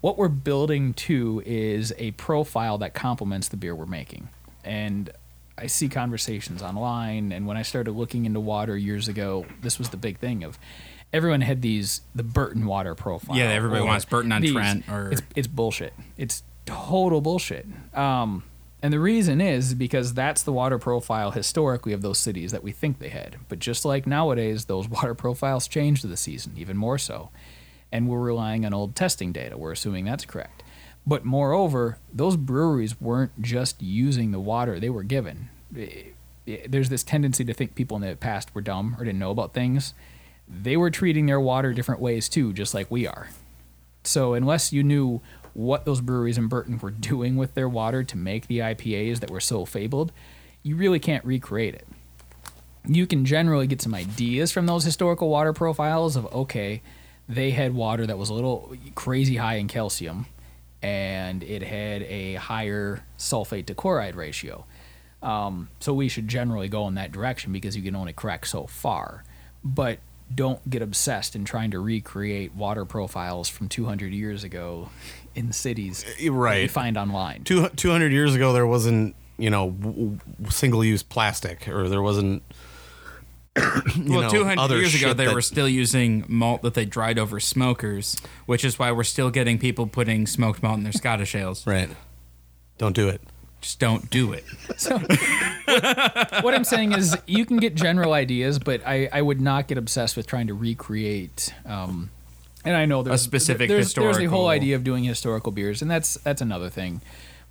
[0.01, 4.29] What we're building to is a profile that complements the beer we're making.
[4.65, 5.11] And
[5.57, 9.91] I see conversations online, and when I started looking into water years ago, this was
[9.91, 10.59] the big thing of
[11.13, 13.37] everyone had these the Burton water profile.
[13.37, 15.93] Yeah, everybody wants Burton on these- Trent or- it's it's bullshit.
[16.19, 17.67] It's total bullshit.
[17.95, 18.43] Um,
[18.85, 22.71] and the reason is because that's the water profile historically of those cities that we
[22.71, 23.37] think they had.
[23.49, 27.31] But just like nowadays, those water profiles change to the season, even more so.
[27.91, 29.57] And we're relying on old testing data.
[29.57, 30.63] We're assuming that's correct.
[31.07, 35.49] But moreover, those breweries weren't just using the water they were given.
[35.75, 35.89] Eh,
[36.47, 39.31] eh, There's this tendency to think people in the past were dumb or didn't know
[39.31, 39.95] about things.
[40.47, 43.31] They were treating their water different ways too, just like we are.
[44.03, 45.23] So unless you knew
[45.55, 49.31] what those breweries in Burton were doing with their water to make the IPAs that
[49.31, 50.13] were so fabled,
[50.63, 51.87] you really can't recreate it.
[52.87, 56.83] You can generally get some ideas from those historical water profiles of okay,
[57.29, 60.27] they had water that was a little crazy high in calcium
[60.83, 64.67] and it had a higher sulfate to chloride ratio.
[65.23, 68.67] Um, so we should generally go in that direction because you can only correct so
[68.67, 69.25] far.
[69.65, 70.01] But
[70.35, 74.91] don't get obsessed in trying to recreate water profiles from 200 years ago
[75.35, 77.45] in cities that you find online.
[77.45, 80.19] Two, 200 years ago, there wasn't, you know,
[80.51, 82.43] single use plastic or there wasn't.
[83.57, 86.85] you well, know, 200 other years ago, they that- were still using malt that they
[86.85, 88.17] dried over smokers,
[88.47, 91.67] which is why we're still getting people putting smoked malt in their Scottish ales.
[91.67, 91.89] Right.
[92.79, 93.21] Don't do it.
[93.61, 94.45] Just don't do it.
[94.77, 99.41] So what, what I'm saying is you can get general ideas, but I, I would
[99.41, 101.55] not get obsessed with trying to recreate.
[101.65, 102.11] Um,
[102.65, 105.83] and I know there's a specific there's, there's the whole idea of doing historical beers,
[105.83, 107.01] and that's that's another thing.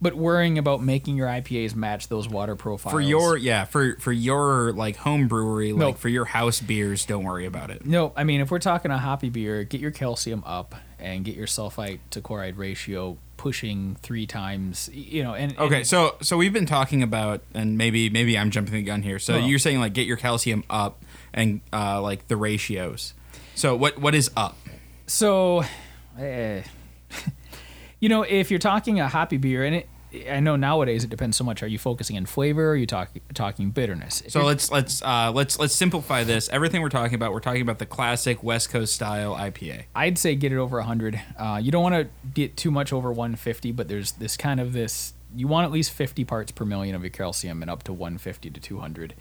[0.01, 4.11] But worrying about making your IPAs match those water profiles For your yeah, for for
[4.11, 5.93] your like home brewery, like No.
[5.93, 7.85] for your house beers, don't worry about it.
[7.85, 11.35] No, I mean if we're talking a hoppy beer, get your calcium up and get
[11.35, 14.89] your sulfite to chloride ratio pushing three times.
[14.93, 18.51] You know, and and- Okay, so so we've been talking about, and maybe maybe I'm
[18.51, 19.19] jumping the gun here.
[19.19, 19.45] So No.
[19.45, 21.01] you're saying like get your calcium up
[21.33, 23.13] and uh, like the ratios.
[23.55, 24.57] So what what is up?
[25.13, 25.63] So,
[26.17, 26.63] eh,
[27.99, 29.87] you know, if you're talking a hoppy beer, and it,
[30.27, 31.61] I know nowadays it depends so much.
[31.61, 32.69] Are you focusing on flavor?
[32.69, 34.21] Or are you talking talking bitterness?
[34.21, 36.49] If So let's let's uh, let's let's simplify this.
[36.49, 39.83] Everything we're talking about, we're talking about the classic West Coast style IPA.
[39.93, 41.21] I'd say get it over 100.
[41.37, 44.73] Uh, you don't want to get too much over 150, but there's this kind of
[44.73, 45.13] this.
[45.35, 48.49] You want at least 50 parts per million of your calcium and up to 150
[48.49, 49.13] to 200.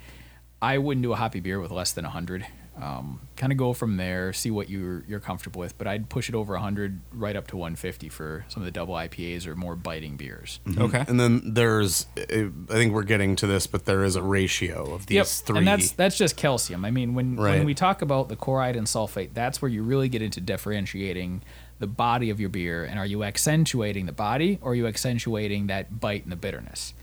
[0.63, 2.47] I wouldn't do a hoppy beer with less than 100.
[2.81, 5.77] Um, kind of go from there, see what you're you're comfortable with.
[5.77, 8.95] But I'd push it over 100, right up to 150 for some of the double
[8.95, 10.59] IPAs or more biting beers.
[10.79, 11.05] Okay.
[11.07, 12.23] And then there's, uh,
[12.71, 15.59] I think we're getting to this, but there is a ratio of these three.
[15.59, 16.85] And that's that's just calcium.
[16.85, 20.09] I mean, when when we talk about the chloride and sulfate, that's where you really
[20.09, 21.43] get into differentiating
[21.83, 25.67] the body of your beer and are you accentuating the body or are you accentuating
[25.67, 26.95] that bite and the bitterness?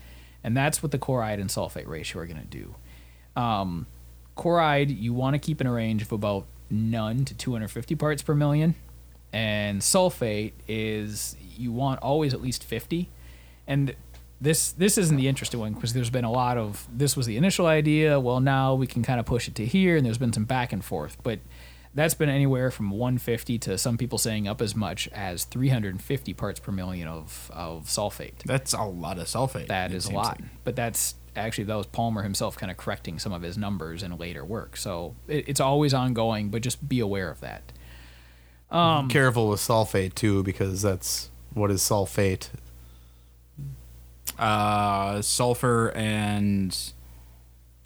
[0.41, 2.76] And that's what the chloride and sulfate ratio are going to do.
[3.36, 3.88] Um,
[4.40, 8.34] chloride you want to keep in a range of about none to 250 parts per
[8.34, 8.76] million,
[9.34, 13.10] and sulfate is you want always at least 50.
[13.68, 13.96] And
[14.42, 17.38] this this isn't the interesting one because there's been a lot of this was the
[17.38, 18.20] initial idea.
[18.20, 20.74] Well, now we can kind of push it to here, and there's been some back
[20.74, 21.40] and forth, but.
[21.96, 26.60] That's been anywhere from 150 to some people saying up as much as 350 parts
[26.60, 28.44] per million of, of sulfate.
[28.46, 29.68] That's a lot of sulfate.
[29.70, 30.40] That is a lot.
[30.40, 30.50] like.
[30.64, 34.16] But that's actually that was Palmer himself kind of correcting some of his numbers in
[34.18, 34.78] later work.
[34.78, 37.72] So it, it's always ongoing, but just be aware of that.
[38.72, 42.50] Um, Careful with sulfate too, because that's what is sulfate.
[44.38, 46.78] Uh, sulfur and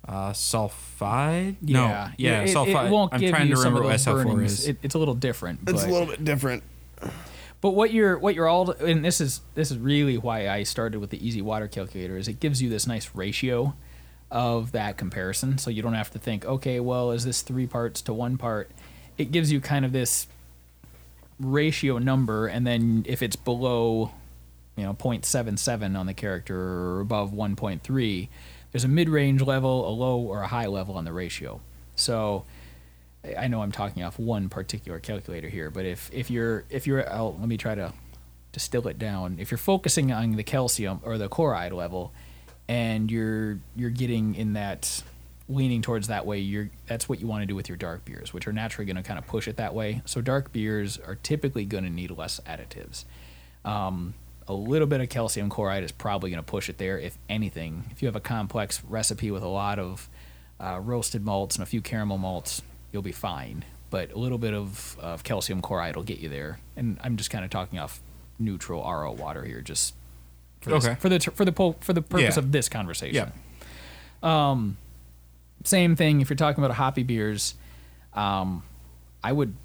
[0.08, 1.56] uh, sulfide.
[1.62, 2.88] Yeah, no, yeah, it, it- sulfide.
[2.88, 4.60] It won't I'm give trying you to some remember of what those SL4 burnings.
[4.60, 4.68] is.
[4.68, 5.60] It, it's a little different.
[5.68, 6.64] It's but, a little bit different.
[7.64, 11.00] But what you're what you're all and this is this is really why I started
[11.00, 13.74] with the EZ Water calculator is it gives you this nice ratio
[14.30, 15.58] of that comparison.
[15.58, 18.70] So you don't have to think okay well is this 3 parts to 1 part?
[19.18, 20.28] It gives you kind of this
[21.40, 24.12] ratio number and then if it's below
[24.76, 28.28] you know 0.77 on the character or above 1.3
[28.74, 31.62] there's a mid-range level a low or a high level on the ratio.
[31.96, 32.44] So
[33.38, 37.10] I know I'm talking off one particular calculator here, but if if you're if you're
[37.10, 37.94] I'll, let me try to
[38.52, 39.38] distill it down.
[39.40, 42.12] If you're focusing on the calcium or the chloride level,
[42.68, 45.04] and you're you're getting in that
[45.48, 48.34] leaning towards that way, you're that's what you want to do with your dark beers,
[48.34, 50.02] which are naturally going to kind of push it that way.
[50.06, 53.06] So dark beers are typically going to need less additives.
[53.64, 54.14] Um,
[54.48, 57.86] a little bit of calcium chloride is probably going to push it there, if anything.
[57.92, 60.10] If you have a complex recipe with a lot of
[60.60, 62.62] uh, roasted malts and a few caramel malts,
[62.94, 63.66] you'll be fine.
[63.90, 66.60] But a little bit of, of calcium chloride will get you there.
[66.78, 68.00] And I'm just kind of talking off
[68.40, 69.94] neutral RO water here, just
[70.62, 70.96] for this- Okay.
[71.00, 72.40] for the for the for the purpose Yeah.
[72.40, 73.32] of this conversation.
[74.24, 74.64] Yeah.
[75.66, 77.56] Same thing if you're talking about a hoppy beers.
[78.14, 78.64] Um,
[79.24, 79.56] I would.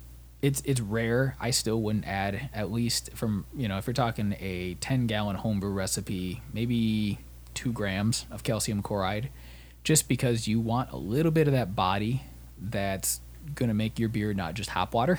[0.41, 1.35] It's it's rare.
[1.41, 5.35] I still wouldn't add at least from you know if you're talking a 10 gallon
[5.37, 7.19] homebrew recipe, maybe
[7.55, 9.31] two grams of calcium chloride,
[9.83, 12.23] just because you want a little bit of that body
[12.61, 13.21] that's
[13.55, 15.19] gonna make your beer not just hop water.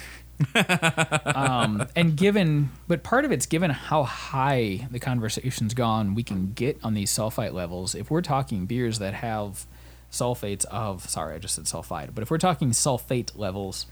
[1.26, 6.54] um, and given, but part of it's given how high the conversation's gone, we can
[6.54, 7.96] get on these sulfite levels.
[7.96, 9.66] If we're talking beers that have
[10.12, 13.86] sulfates of, sorry, I just said sulfide, but if we're talking sulfate levels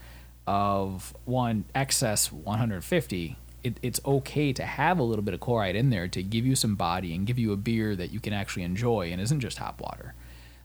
[0.46, 5.90] of one excess 150, it, it's okay to have a little bit of chloride in
[5.90, 8.62] there to give you some body and give you a beer that you can actually
[8.62, 10.14] enjoy and isn't just hop water.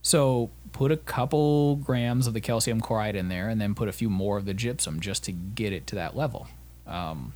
[0.01, 3.93] So put a couple grams of the calcium chloride in there, and then put a
[3.93, 6.47] few more of the gypsum just to get it to that level.
[6.85, 7.33] Um,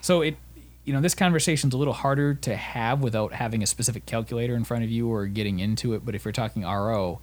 [0.00, 0.36] so it,
[0.84, 4.64] you know, this conversation's a little harder to have without having a specific calculator in
[4.64, 6.04] front of you or getting into it.
[6.04, 7.20] But if you're talking RO,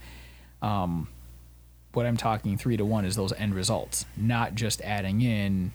[0.62, 1.08] um,
[1.94, 5.74] what I'm talking three to one is those end results, not just adding in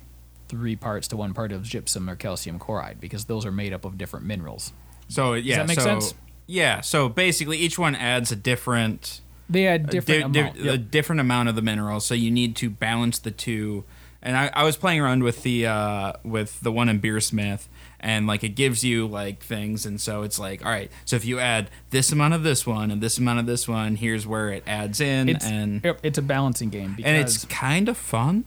[0.49, 3.85] three parts to one part of gypsum or calcium chloride, because those are made up
[3.85, 4.72] of different minerals.
[5.09, 6.14] So yeah, that make so sense?
[6.47, 10.62] yeah, so basically each one adds a different They had different di- amount.
[10.62, 12.05] di- a different amount of the minerals.
[12.07, 13.84] So you need to balance the two.
[14.22, 17.68] And I, I was playing around with the uh, with the one in Beersmith,
[18.01, 21.24] and like it gives you like things, and so it's like, all right, so if
[21.24, 24.49] you add this amount of this one and this amount of this one, here's where
[24.49, 27.97] it adds in, It's, and yep, it's a balancing game because and it's kind of
[27.97, 28.44] fun.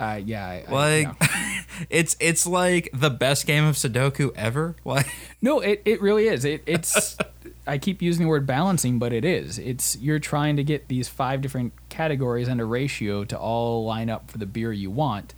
[0.00, 1.62] uh, yeah, I, I- Like yeah.
[1.90, 4.74] it's it's like the best game of Sudoku ever.
[4.84, 5.06] Like
[5.40, 6.44] no, it, it really is.
[6.44, 7.16] It, it's
[7.70, 9.56] I keep using the word balancing, but it is.
[9.56, 14.10] It's you're trying to get these five different categories and a ratio to all line
[14.10, 15.34] up for the beer you want,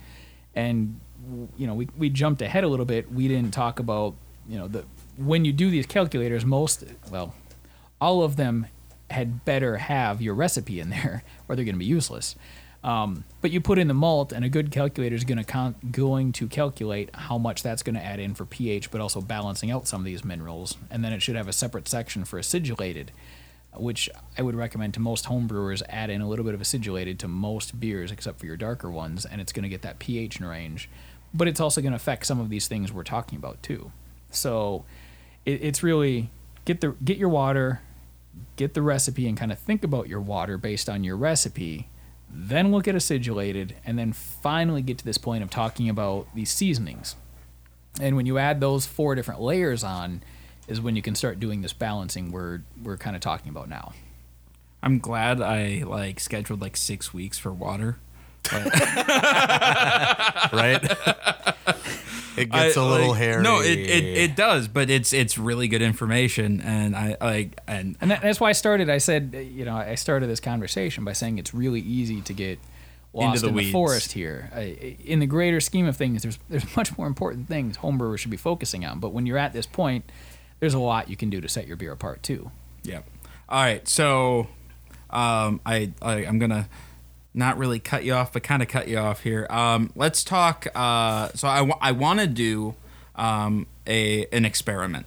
[0.54, 0.98] and
[1.58, 3.12] you know we we jumped ahead a little bit.
[3.12, 4.14] We didn't talk about
[4.48, 4.84] you know the
[5.18, 7.34] when you do these calculators, most well,
[8.00, 8.66] all of them
[9.10, 12.34] had better have your recipe in there, or they're going to be useless.
[12.84, 16.32] Um, but you put in the malt, and a good calculator is going to going
[16.32, 19.86] to calculate how much that's going to add in for pH, but also balancing out
[19.86, 20.76] some of these minerals.
[20.90, 23.12] And then it should have a separate section for acidulated,
[23.74, 25.82] which I would recommend to most homebrewers.
[25.88, 29.24] Add in a little bit of acidulated to most beers, except for your darker ones,
[29.24, 30.90] and it's going to get that pH in range.
[31.32, 33.92] But it's also going to affect some of these things we're talking about too.
[34.30, 34.84] So
[35.46, 36.30] it, it's really
[36.64, 37.80] get the get your water,
[38.56, 41.88] get the recipe, and kind of think about your water based on your recipe
[42.32, 46.50] then we'll get acidulated, and then finally get to this point of talking about these
[46.50, 47.16] seasonings.
[48.00, 50.22] And when you add those four different layers on,
[50.66, 53.92] is when you can start doing this balancing we're we're kind of talking about now.
[54.82, 57.98] I'm glad I like scheduled like six weeks for water.
[58.52, 60.98] right?
[62.36, 63.42] It gets I, a little like- hairy.
[63.42, 67.96] No, it, it it does, but it's it's really good information, and I like and
[68.00, 68.88] And that's why I started.
[68.90, 72.58] I said, you know, I started this conversation by saying it's really easy to get
[73.12, 74.50] lost the in the forest here.
[74.54, 78.30] I, in the greater scheme of things, there's there's much more important things homebrewers should
[78.30, 78.98] be focusing on.
[78.98, 80.10] But when you're at this point,
[80.60, 82.50] there's a lot you can do to set your beer apart too.
[82.84, 83.04] Yep.
[83.48, 84.46] All right, so
[85.10, 86.68] um, I, I I'm gonna
[87.34, 89.46] not really cut you off, but kind of cut you off here.
[89.48, 90.66] Um, let's talk.
[90.74, 92.74] Uh, so I, I want to do
[93.16, 95.06] um, a an experiment.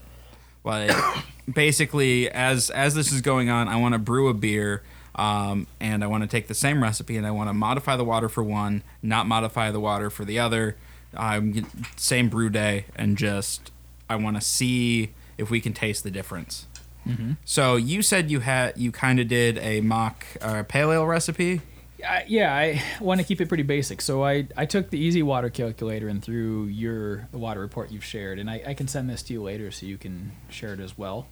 [0.64, 0.92] Like
[1.54, 4.84] basically, as as this is going on, I want to brew a beer.
[5.18, 8.04] Um, and I want to take the same recipe and I want to modify the
[8.04, 10.76] water for one, not modify the water for the other.
[11.14, 11.66] Um,
[11.96, 13.72] same brew day, and just
[14.10, 16.66] I want to see if we can taste the difference.
[17.46, 21.62] So you said you had you kind of did a mock uh, pale ale recipe.
[22.08, 24.01] I, yeah, I want to keep it pretty basic.
[24.01, 28.03] So I, I took the EZ Water calculator and through your the water report you've
[28.06, 30.80] shared, and I, I can send this to you later so you can share it
[30.80, 31.28] as well.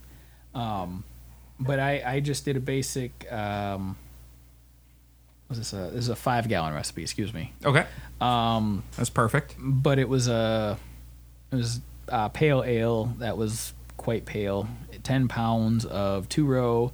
[0.55, 1.03] Um,
[1.59, 3.31] but I, I just did a basic.
[3.31, 3.97] Um,
[5.49, 7.01] was this a this is a five gallon recipe?
[7.03, 7.53] Excuse me.
[7.65, 7.85] Okay,
[8.21, 9.55] Um, that's perfect.
[9.59, 10.77] but it was a
[11.51, 14.67] it was a pale ale that was quite pale.
[15.03, 16.91] Ten pounds of two row,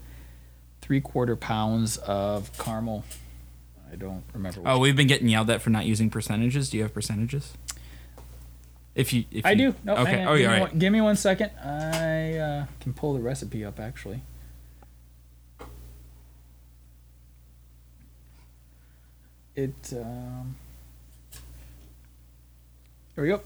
[0.81, 3.03] three quarter pounds of caramel.
[3.91, 4.61] I don't remember.
[4.65, 6.69] Oh, we've been getting yelled at for not using percentages.
[6.69, 7.53] Do you have percentages?
[8.95, 9.75] If you, if I you, do.
[9.83, 10.25] No, okay.
[10.25, 10.47] Oh, yeah.
[10.47, 10.61] Right.
[10.61, 11.51] one, give me one second.
[11.63, 14.21] I uh, can pull the recipe up actually.
[19.55, 19.93] It.
[19.93, 20.55] Um,
[23.15, 23.41] here we go.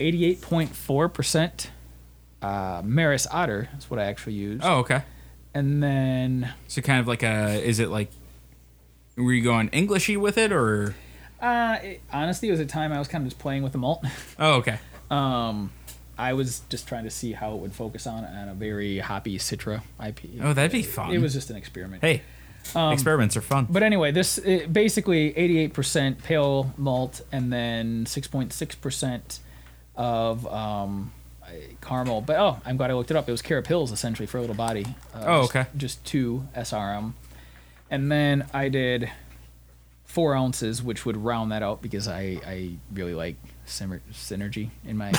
[0.00, 1.70] Eighty-eight point four percent.
[2.42, 4.60] Uh, Maris Otter is what I actually use.
[4.62, 5.02] Oh, okay.
[5.54, 7.62] And then, So kind of like a.
[7.62, 8.10] Is it like?
[9.18, 10.94] Were you going Englishy with it or?
[11.40, 13.78] uh, it, honestly, it was a time I was kind of just playing with the
[13.78, 14.04] malt.
[14.38, 14.78] Oh, okay.
[15.10, 15.72] Um,
[16.16, 19.38] I was just trying to see how it would focus on on a very hoppy
[19.38, 20.20] Citra IP.
[20.42, 21.12] Oh, that'd be fun.
[21.12, 22.02] It was just an experiment.
[22.02, 22.22] Hey,
[22.74, 23.66] experiments are fun.
[23.70, 29.38] But anyway, this it, basically 88% pale malt and then 6.6%
[29.96, 31.12] of um,
[31.80, 32.20] caramel.
[32.20, 33.28] But oh, I'm glad I looked it up.
[33.28, 34.86] It was Carapils essentially for a little body.
[35.14, 35.68] Uh, Oh, just- okay.
[35.76, 37.12] Just two SRM.
[37.90, 39.10] And then I did
[40.04, 43.36] four ounces, which would round that out because I, I really like
[43.66, 45.08] symer- synergy in my.
[45.10, 45.14] um,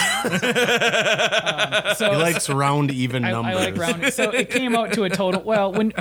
[1.96, 3.56] so He likes round, even I, numbers.
[3.56, 4.12] I like rounding.
[4.12, 5.42] So it came out to a total.
[5.42, 5.94] Well, when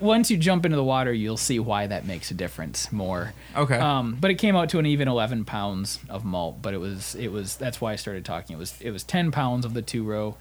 [0.00, 3.32] once you jump into the water, you'll see why that makes a difference more.
[3.56, 3.78] Okay.
[3.78, 6.60] Um, but it came out to an even 11 pounds of malt.
[6.62, 8.56] But it was it was that's why I started talking.
[8.56, 10.36] It was it was 10 pounds of the two row,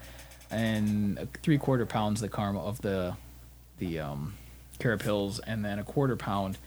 [0.52, 3.16] and three quarter pounds the caramel of the
[3.80, 4.34] the um,
[4.80, 6.58] carapils, and then a quarter pound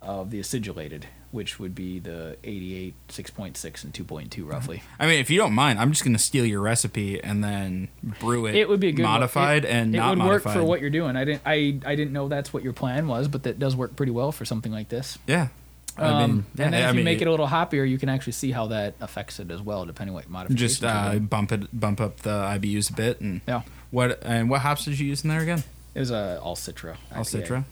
[0.00, 4.82] of the acidulated, which would be the 88, 6.6, and 2.2 roughly.
[4.98, 7.88] I mean, if you don't mind, I'm just gonna steal your recipe and then
[8.18, 8.56] brew it.
[8.56, 10.56] it would be good modified it, and it not would modified.
[10.56, 11.14] work for what you're doing.
[11.16, 13.94] I didn't I I didn't know that's what your plan was, but that does work
[13.94, 15.18] pretty well for something like this.
[15.26, 15.48] Yeah.
[15.96, 17.86] I Um, mean, yeah, and then I if you mean, make it a little hoppier,
[17.88, 20.80] you can actually see how that affects it as well, depending what modifications.
[20.80, 24.62] just uh, bump it, bump up the IBUs a bit, and yeah, what and what
[24.62, 25.62] hops did you use in there again?
[25.94, 26.96] It was a all Citra.
[27.14, 27.64] All Citra.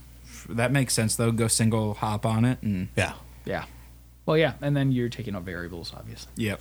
[0.48, 1.32] That makes sense though.
[1.32, 3.14] Go single hop on it, and yeah.
[3.44, 3.64] Yeah.
[4.26, 6.30] Well, yeah, and then you're taking out variables, obviously.
[6.36, 6.60] yep.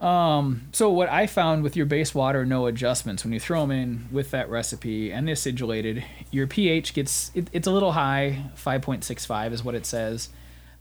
[0.00, 4.08] So what I found with your base water, no adjustments, when you throw them in
[4.10, 8.44] with that recipe and the acidulated, your pH gets it, it's a little high.
[8.54, 10.28] Five point six five is what it says.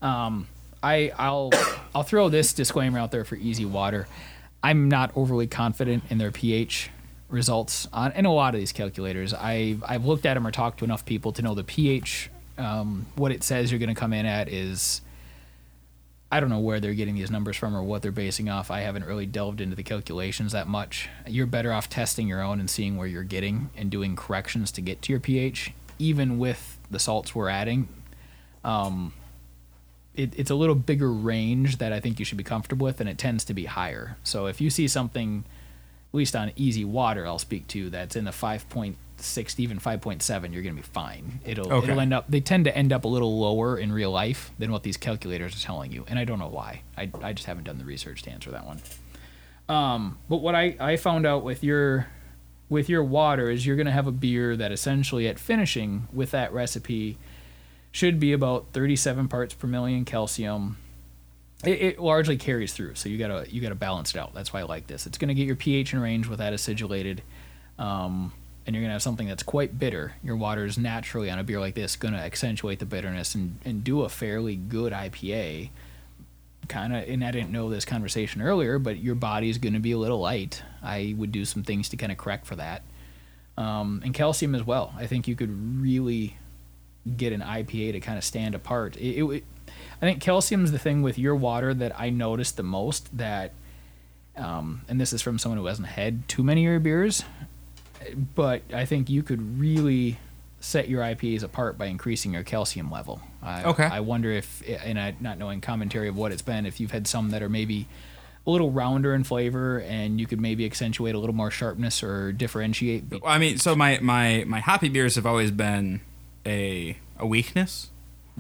[0.01, 0.47] Um,
[0.84, 1.51] I I'll
[1.95, 4.07] I'll throw this disclaimer out there for EZ Water.
[4.63, 6.89] I'm not overly confident in their pH
[7.30, 9.34] results on in a lot of these calculators.
[9.34, 12.30] I've I've looked at them or talked to enough people to know the pH.
[12.57, 15.01] Um, what it says you're going to come in at is
[16.32, 18.69] I don't know where they're getting these numbers from or what they're basing off.
[18.69, 21.07] I haven't really delved into the calculations that much.
[21.25, 24.82] You're better off testing your own and seeing where you're getting and doing corrections to
[24.82, 27.88] get to your pH, even with the salts we're adding.
[28.65, 29.13] Um,
[30.15, 33.07] it, it's a little bigger range that I think you should be comfortable with, and
[33.09, 34.17] it tends to be higher.
[34.23, 35.45] So if you see something,
[36.18, 40.76] least on EZ Water, I'll speak to that's in the 5.6 even 5.7, you're going
[40.76, 41.39] to be fine.
[41.45, 41.88] It'll Okay.
[41.88, 42.26] it'll end up.
[42.30, 45.55] They tend to end up a little lower in real life than what these calculators
[45.55, 46.82] are telling you, and I don't know why.
[46.97, 48.82] I I just haven't done the research to answer that one.
[49.70, 52.07] Um, but what I I found out with your
[52.70, 56.32] with your water is you're going to have a beer that essentially at finishing with
[56.32, 57.18] that recipe
[57.93, 60.78] should be about 37 parts per million calcium.
[61.64, 64.34] It, it largely carries through, so you gotta you gotta balance it out.
[64.34, 65.08] That's why I like this.
[65.08, 67.22] It's gonna get your pH in range with that acidulated,
[67.80, 68.32] um,
[68.66, 70.14] and you're gonna have something that's quite bitter.
[70.24, 73.84] Your water is naturally on a beer like this gonna accentuate the bitterness and, and
[73.84, 75.70] do a fairly good IPA.
[76.68, 79.97] Kind of, and I didn't know this conversation earlier, but your body's gonna be a
[79.97, 80.62] little light.
[80.84, 82.84] I would do some things to kind of correct for that,
[83.58, 84.93] um, and calcium as well.
[84.95, 86.38] I think you could really
[87.16, 88.95] get an IPA to kind of stand apart.
[88.97, 93.15] It, it, I think calcium's the thing with your water that I noticed the most
[93.18, 93.51] that,
[94.36, 97.24] um, and this is from someone who hasn't had too many of your beers,
[98.36, 100.20] but I think you could really
[100.59, 103.22] set your IPAs apart by increasing your calcium level.
[103.41, 103.84] I, Okay.
[103.84, 107.07] I wonder if, and I, not knowing commentary of what it's been, if you've had
[107.07, 107.88] some that are maybe
[108.45, 112.32] a little rounder in flavor and you could maybe accentuate a little more sharpness or
[112.32, 113.03] differentiate.
[113.11, 115.99] Well, I mean, so my my my hoppy beers have always been
[116.45, 117.89] a a weakness.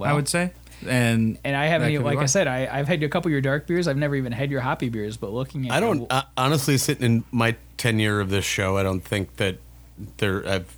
[0.01, 0.51] I would say,
[0.85, 3.41] and And I haven't, even, like I said, I, I've had a couple of your
[3.41, 3.87] dark beers.
[3.87, 7.03] I've never even had your hoppy beers, but looking at I don't uh, honestly sitting
[7.05, 8.77] in my tenure of this show.
[8.77, 9.57] I don't think that
[10.17, 10.77] there I've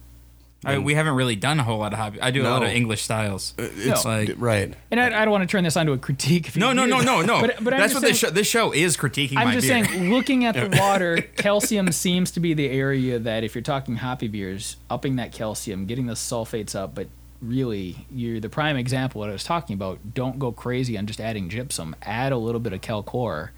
[0.65, 2.21] I, we haven't really done a whole lot of hobby.
[2.21, 3.53] I do a lot of English styles.
[3.57, 4.73] it's like- right.
[4.91, 6.49] And I, I don't want to turn this onto a critique.
[6.49, 7.39] Of No, no, no, no, no.
[7.41, 8.29] But, but That's what saying, this show.
[8.29, 9.85] This show is critiquing I'm my just beer.
[9.85, 13.95] saying, looking at the water, calcium seems to be the area that if you're talking
[13.95, 17.07] hoppy beers, upping that calcium, getting the sulfates up, but
[17.41, 20.13] really, you're the prime example what I was talking about.
[20.13, 21.95] Don't go crazy on just adding gypsum.
[22.01, 23.51] Add a little bit of calcor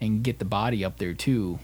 [0.00, 1.58] and get the body up there too.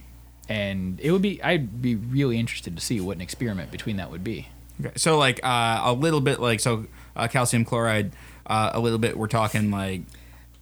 [0.49, 4.11] And it would be, I'd be really interested to see what an experiment between that
[4.11, 4.49] would be.
[4.81, 8.13] Okay, so like uh, a little bit like so uh, calcium chloride.
[8.47, 9.19] Uh, a little bit.
[9.19, 10.01] We're talking like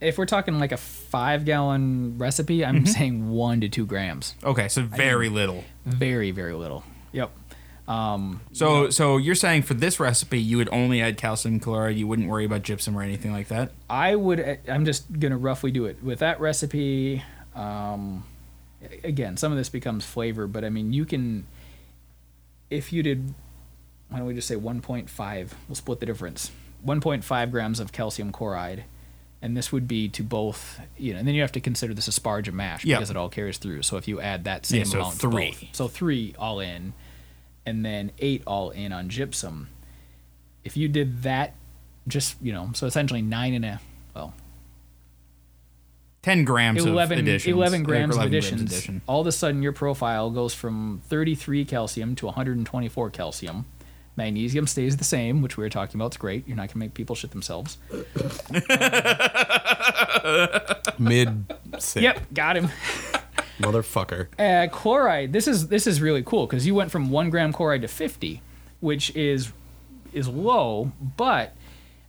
[0.01, 2.87] If we're talking like a five gallon recipe, I'm Mm-hmm.
[2.87, 4.35] saying one to two grams.
[4.43, 5.63] okay, so very little.
[5.85, 6.83] Very, very little.
[7.13, 7.31] Yep.
[7.89, 11.97] Um, So so you're saying for this recipe you would only add calcium chloride.
[11.97, 13.71] You wouldn't worry about gypsum or anything like that.
[13.89, 14.59] I would.
[14.69, 17.23] I'm just gonna roughly do it with that recipe.
[17.55, 18.25] Um,
[19.05, 21.47] again, some of this becomes flavor, but I mean, you can.
[22.71, 23.33] If you did,
[24.09, 25.51] why don't we just say 1.5?
[25.69, 26.51] We'll split the difference.
[26.85, 28.85] 1.5 grams of calcium chloride,
[29.41, 30.81] and this would be to both.
[30.99, 32.97] You know, and then you have to consider this sparge and mash Yeah.
[32.97, 33.83] because it all carries through.
[33.83, 35.51] So if you add that same Yeah, so amount, to three.
[35.51, 35.65] both.
[35.77, 36.93] so three all in,
[37.67, 39.69] and then eight all in on gypsum.
[40.65, 41.55] If you did that,
[42.09, 43.81] just you know, so essentially nine and a
[44.15, 44.33] well,
[46.23, 47.55] Ten grams 11, of additions.
[47.55, 48.63] 11 uh, grams of 11 additions.
[48.73, 49.01] addition.
[49.07, 53.65] All of a sudden, your profile goes from 33 calcium to 124 calcium.
[54.17, 56.07] Magnesium stays the same, which we were talking about.
[56.07, 56.49] It's great.
[56.49, 57.79] You're not going to make people shit themselves.
[60.99, 61.45] Mid.
[61.95, 62.71] Yep, got him.
[63.59, 64.29] Motherfucker.
[64.39, 65.33] Uh, chloride.
[65.33, 68.43] This is this is really cool because you went from one gram chloride to 50,
[68.81, 69.53] which is
[70.13, 71.55] is low, but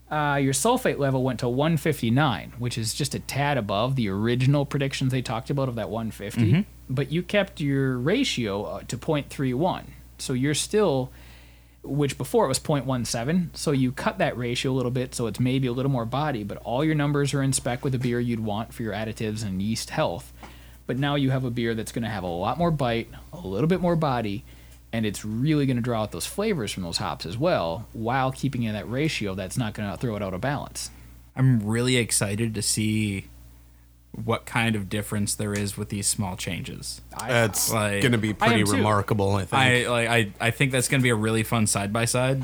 [0.10, 4.66] uh, your sulfate level went to 159, which is just a tad above the original
[4.66, 6.66] predictions they talked about of that 150.
[6.90, 9.84] But you kept your ratio uh, to 0.31,
[10.18, 11.12] so you're still,
[11.84, 13.50] which before it was 0.17.
[13.58, 16.44] So you cut that ratio a little bit, so it's maybe a little more body,
[16.44, 19.44] but all your numbers are in spec with the beer you'd want for your additives
[19.46, 20.32] and yeast health.
[20.88, 23.40] But now you have a beer that's going to have a lot more bite, a
[23.46, 24.44] little bit more body,
[24.94, 28.32] and it's really going to draw out those flavors from those hops as well, while
[28.32, 30.90] keeping in that ratio that's not going to throw it out of balance.
[31.36, 33.28] I'm really excited to see
[34.14, 37.02] what kind of difference there is with these small changes.
[37.20, 38.72] That's Like- gonna be pretty am too.
[38.72, 39.54] remarkable, I think.
[39.54, 42.44] I like I, I think that's gonna be a really fun side by side.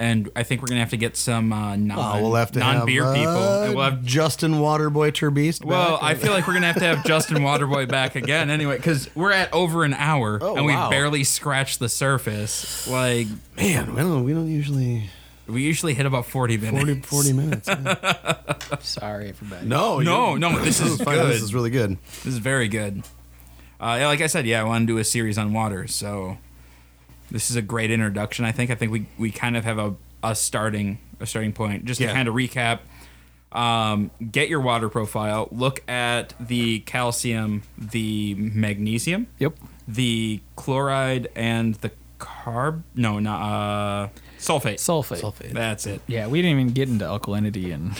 [0.00, 2.58] And I think we're gonna have to get some uh, non Oh, we'll have to
[2.58, 3.28] non beer have, people.
[3.36, 5.62] uh, And we'll have Justin Waterboy Turbeast.
[5.62, 6.02] Well, back.
[6.02, 9.32] I feel like we're gonna have to have Justin Waterboy back again anyway, because we're
[9.32, 12.88] at over an hour Oh, and we barely scratched the surface.
[12.88, 13.26] Like
[13.58, 15.10] man, we don't we don't usually
[15.46, 17.06] we usually hit about forty minutes.
[17.06, 17.68] 40, 40 minutes.
[17.68, 18.54] yeah.
[18.80, 19.66] Sorry, everybody.
[19.66, 21.16] No, No, no, this is fine.
[21.16, 21.30] good.
[21.32, 21.98] This is really good.
[22.24, 23.02] This is very good.
[23.78, 26.38] Uh, yeah, like I said, yeah, I want to do a series on water, so
[27.30, 28.44] this is a great introduction.
[28.44, 28.70] I think.
[28.70, 31.84] I think we, we kind of have a, a starting a starting point.
[31.84, 32.12] Just to Yeah.
[32.12, 32.80] kind of recap,
[33.52, 35.48] um, get your water profile.
[35.50, 39.54] Look at the calcium, the magnesium, Yep.
[39.88, 42.82] the chloride, and the carb.
[42.94, 44.08] No, not uh,
[44.38, 44.74] sulfate.
[44.76, 45.20] Sulfate.
[45.20, 45.52] Sulfate.
[45.52, 46.00] That's it.
[46.06, 47.92] Yeah, we didn't even get into alkalinity and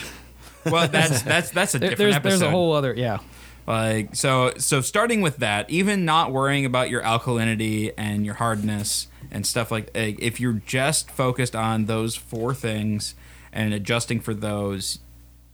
[0.70, 2.30] Well, that's that's that's a there, different there's episode.
[2.30, 3.18] there's a whole other yeah.
[3.66, 9.08] Like so so starting with that, even not worrying about your alkalinity and your hardness
[9.30, 13.14] and stuff like like, if you're just focused on those four things
[13.52, 14.98] and adjusting for those,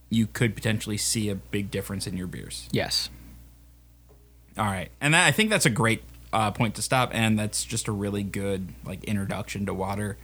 [0.09, 2.69] you could potentially see a big difference in your beers.
[2.73, 3.11] Yes.
[4.59, 4.91] All right.
[5.01, 6.03] And that, I think that's a great
[6.33, 10.17] uh, point to stop and that's just a really good like introduction to water.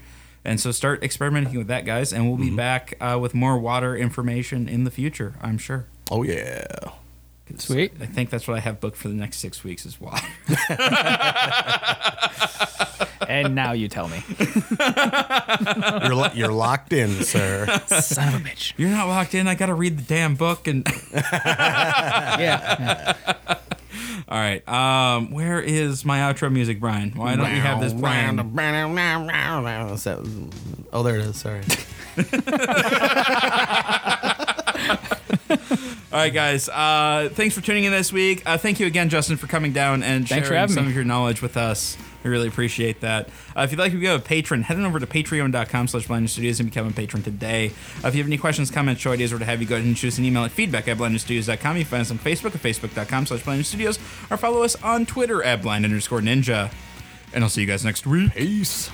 [0.44, 3.96] And so start experimenting with that guys and we'll be back uh, with more water
[3.96, 5.86] information in the future, I'm sure.
[6.10, 6.64] Oh yeah.
[7.58, 7.92] Sweet.
[8.00, 10.26] I think that's what I have booked for the next 6 weeks is water.
[13.28, 14.22] And now you tell me.
[14.38, 17.66] You're lo- you're locked in, sir.
[17.86, 18.72] Son of a bitch.
[18.76, 19.46] You're not locked in.
[19.46, 20.66] I got to read the damn book.
[20.66, 23.14] And Yeah.
[24.28, 27.12] all right, um, where is my outro music, Brian?
[27.12, 28.36] Why don't we have this playing?
[28.54, 30.18] What's that?
[30.92, 31.36] Oh, there it is.
[31.40, 31.62] Sorry.
[36.12, 36.68] All right, guys.
[36.68, 38.42] Uh, thanks for tuning in this week.
[38.44, 40.90] Uh, thank you again, Justin, for coming down and Thanks for sharing having some me.
[40.90, 41.96] of your knowledge with us.
[42.22, 43.30] We really appreciate that.
[43.56, 46.28] Uh, if you'd like to become a patron, head on over to patreon.com slash blind
[46.28, 47.72] studios and become a patron today.
[48.04, 49.86] Uh, if you have any questions, comments, show ideas, or to have you go ahead
[49.86, 51.76] and shoot us an email at feedback at blindstudios.com.
[51.78, 53.98] You can find us on Facebook at facebook.com slash blind studios
[54.30, 56.70] or follow us on Twitter at blind underscore ninja.
[57.32, 58.34] And I'll see you guys next week.
[58.34, 58.90] Peace.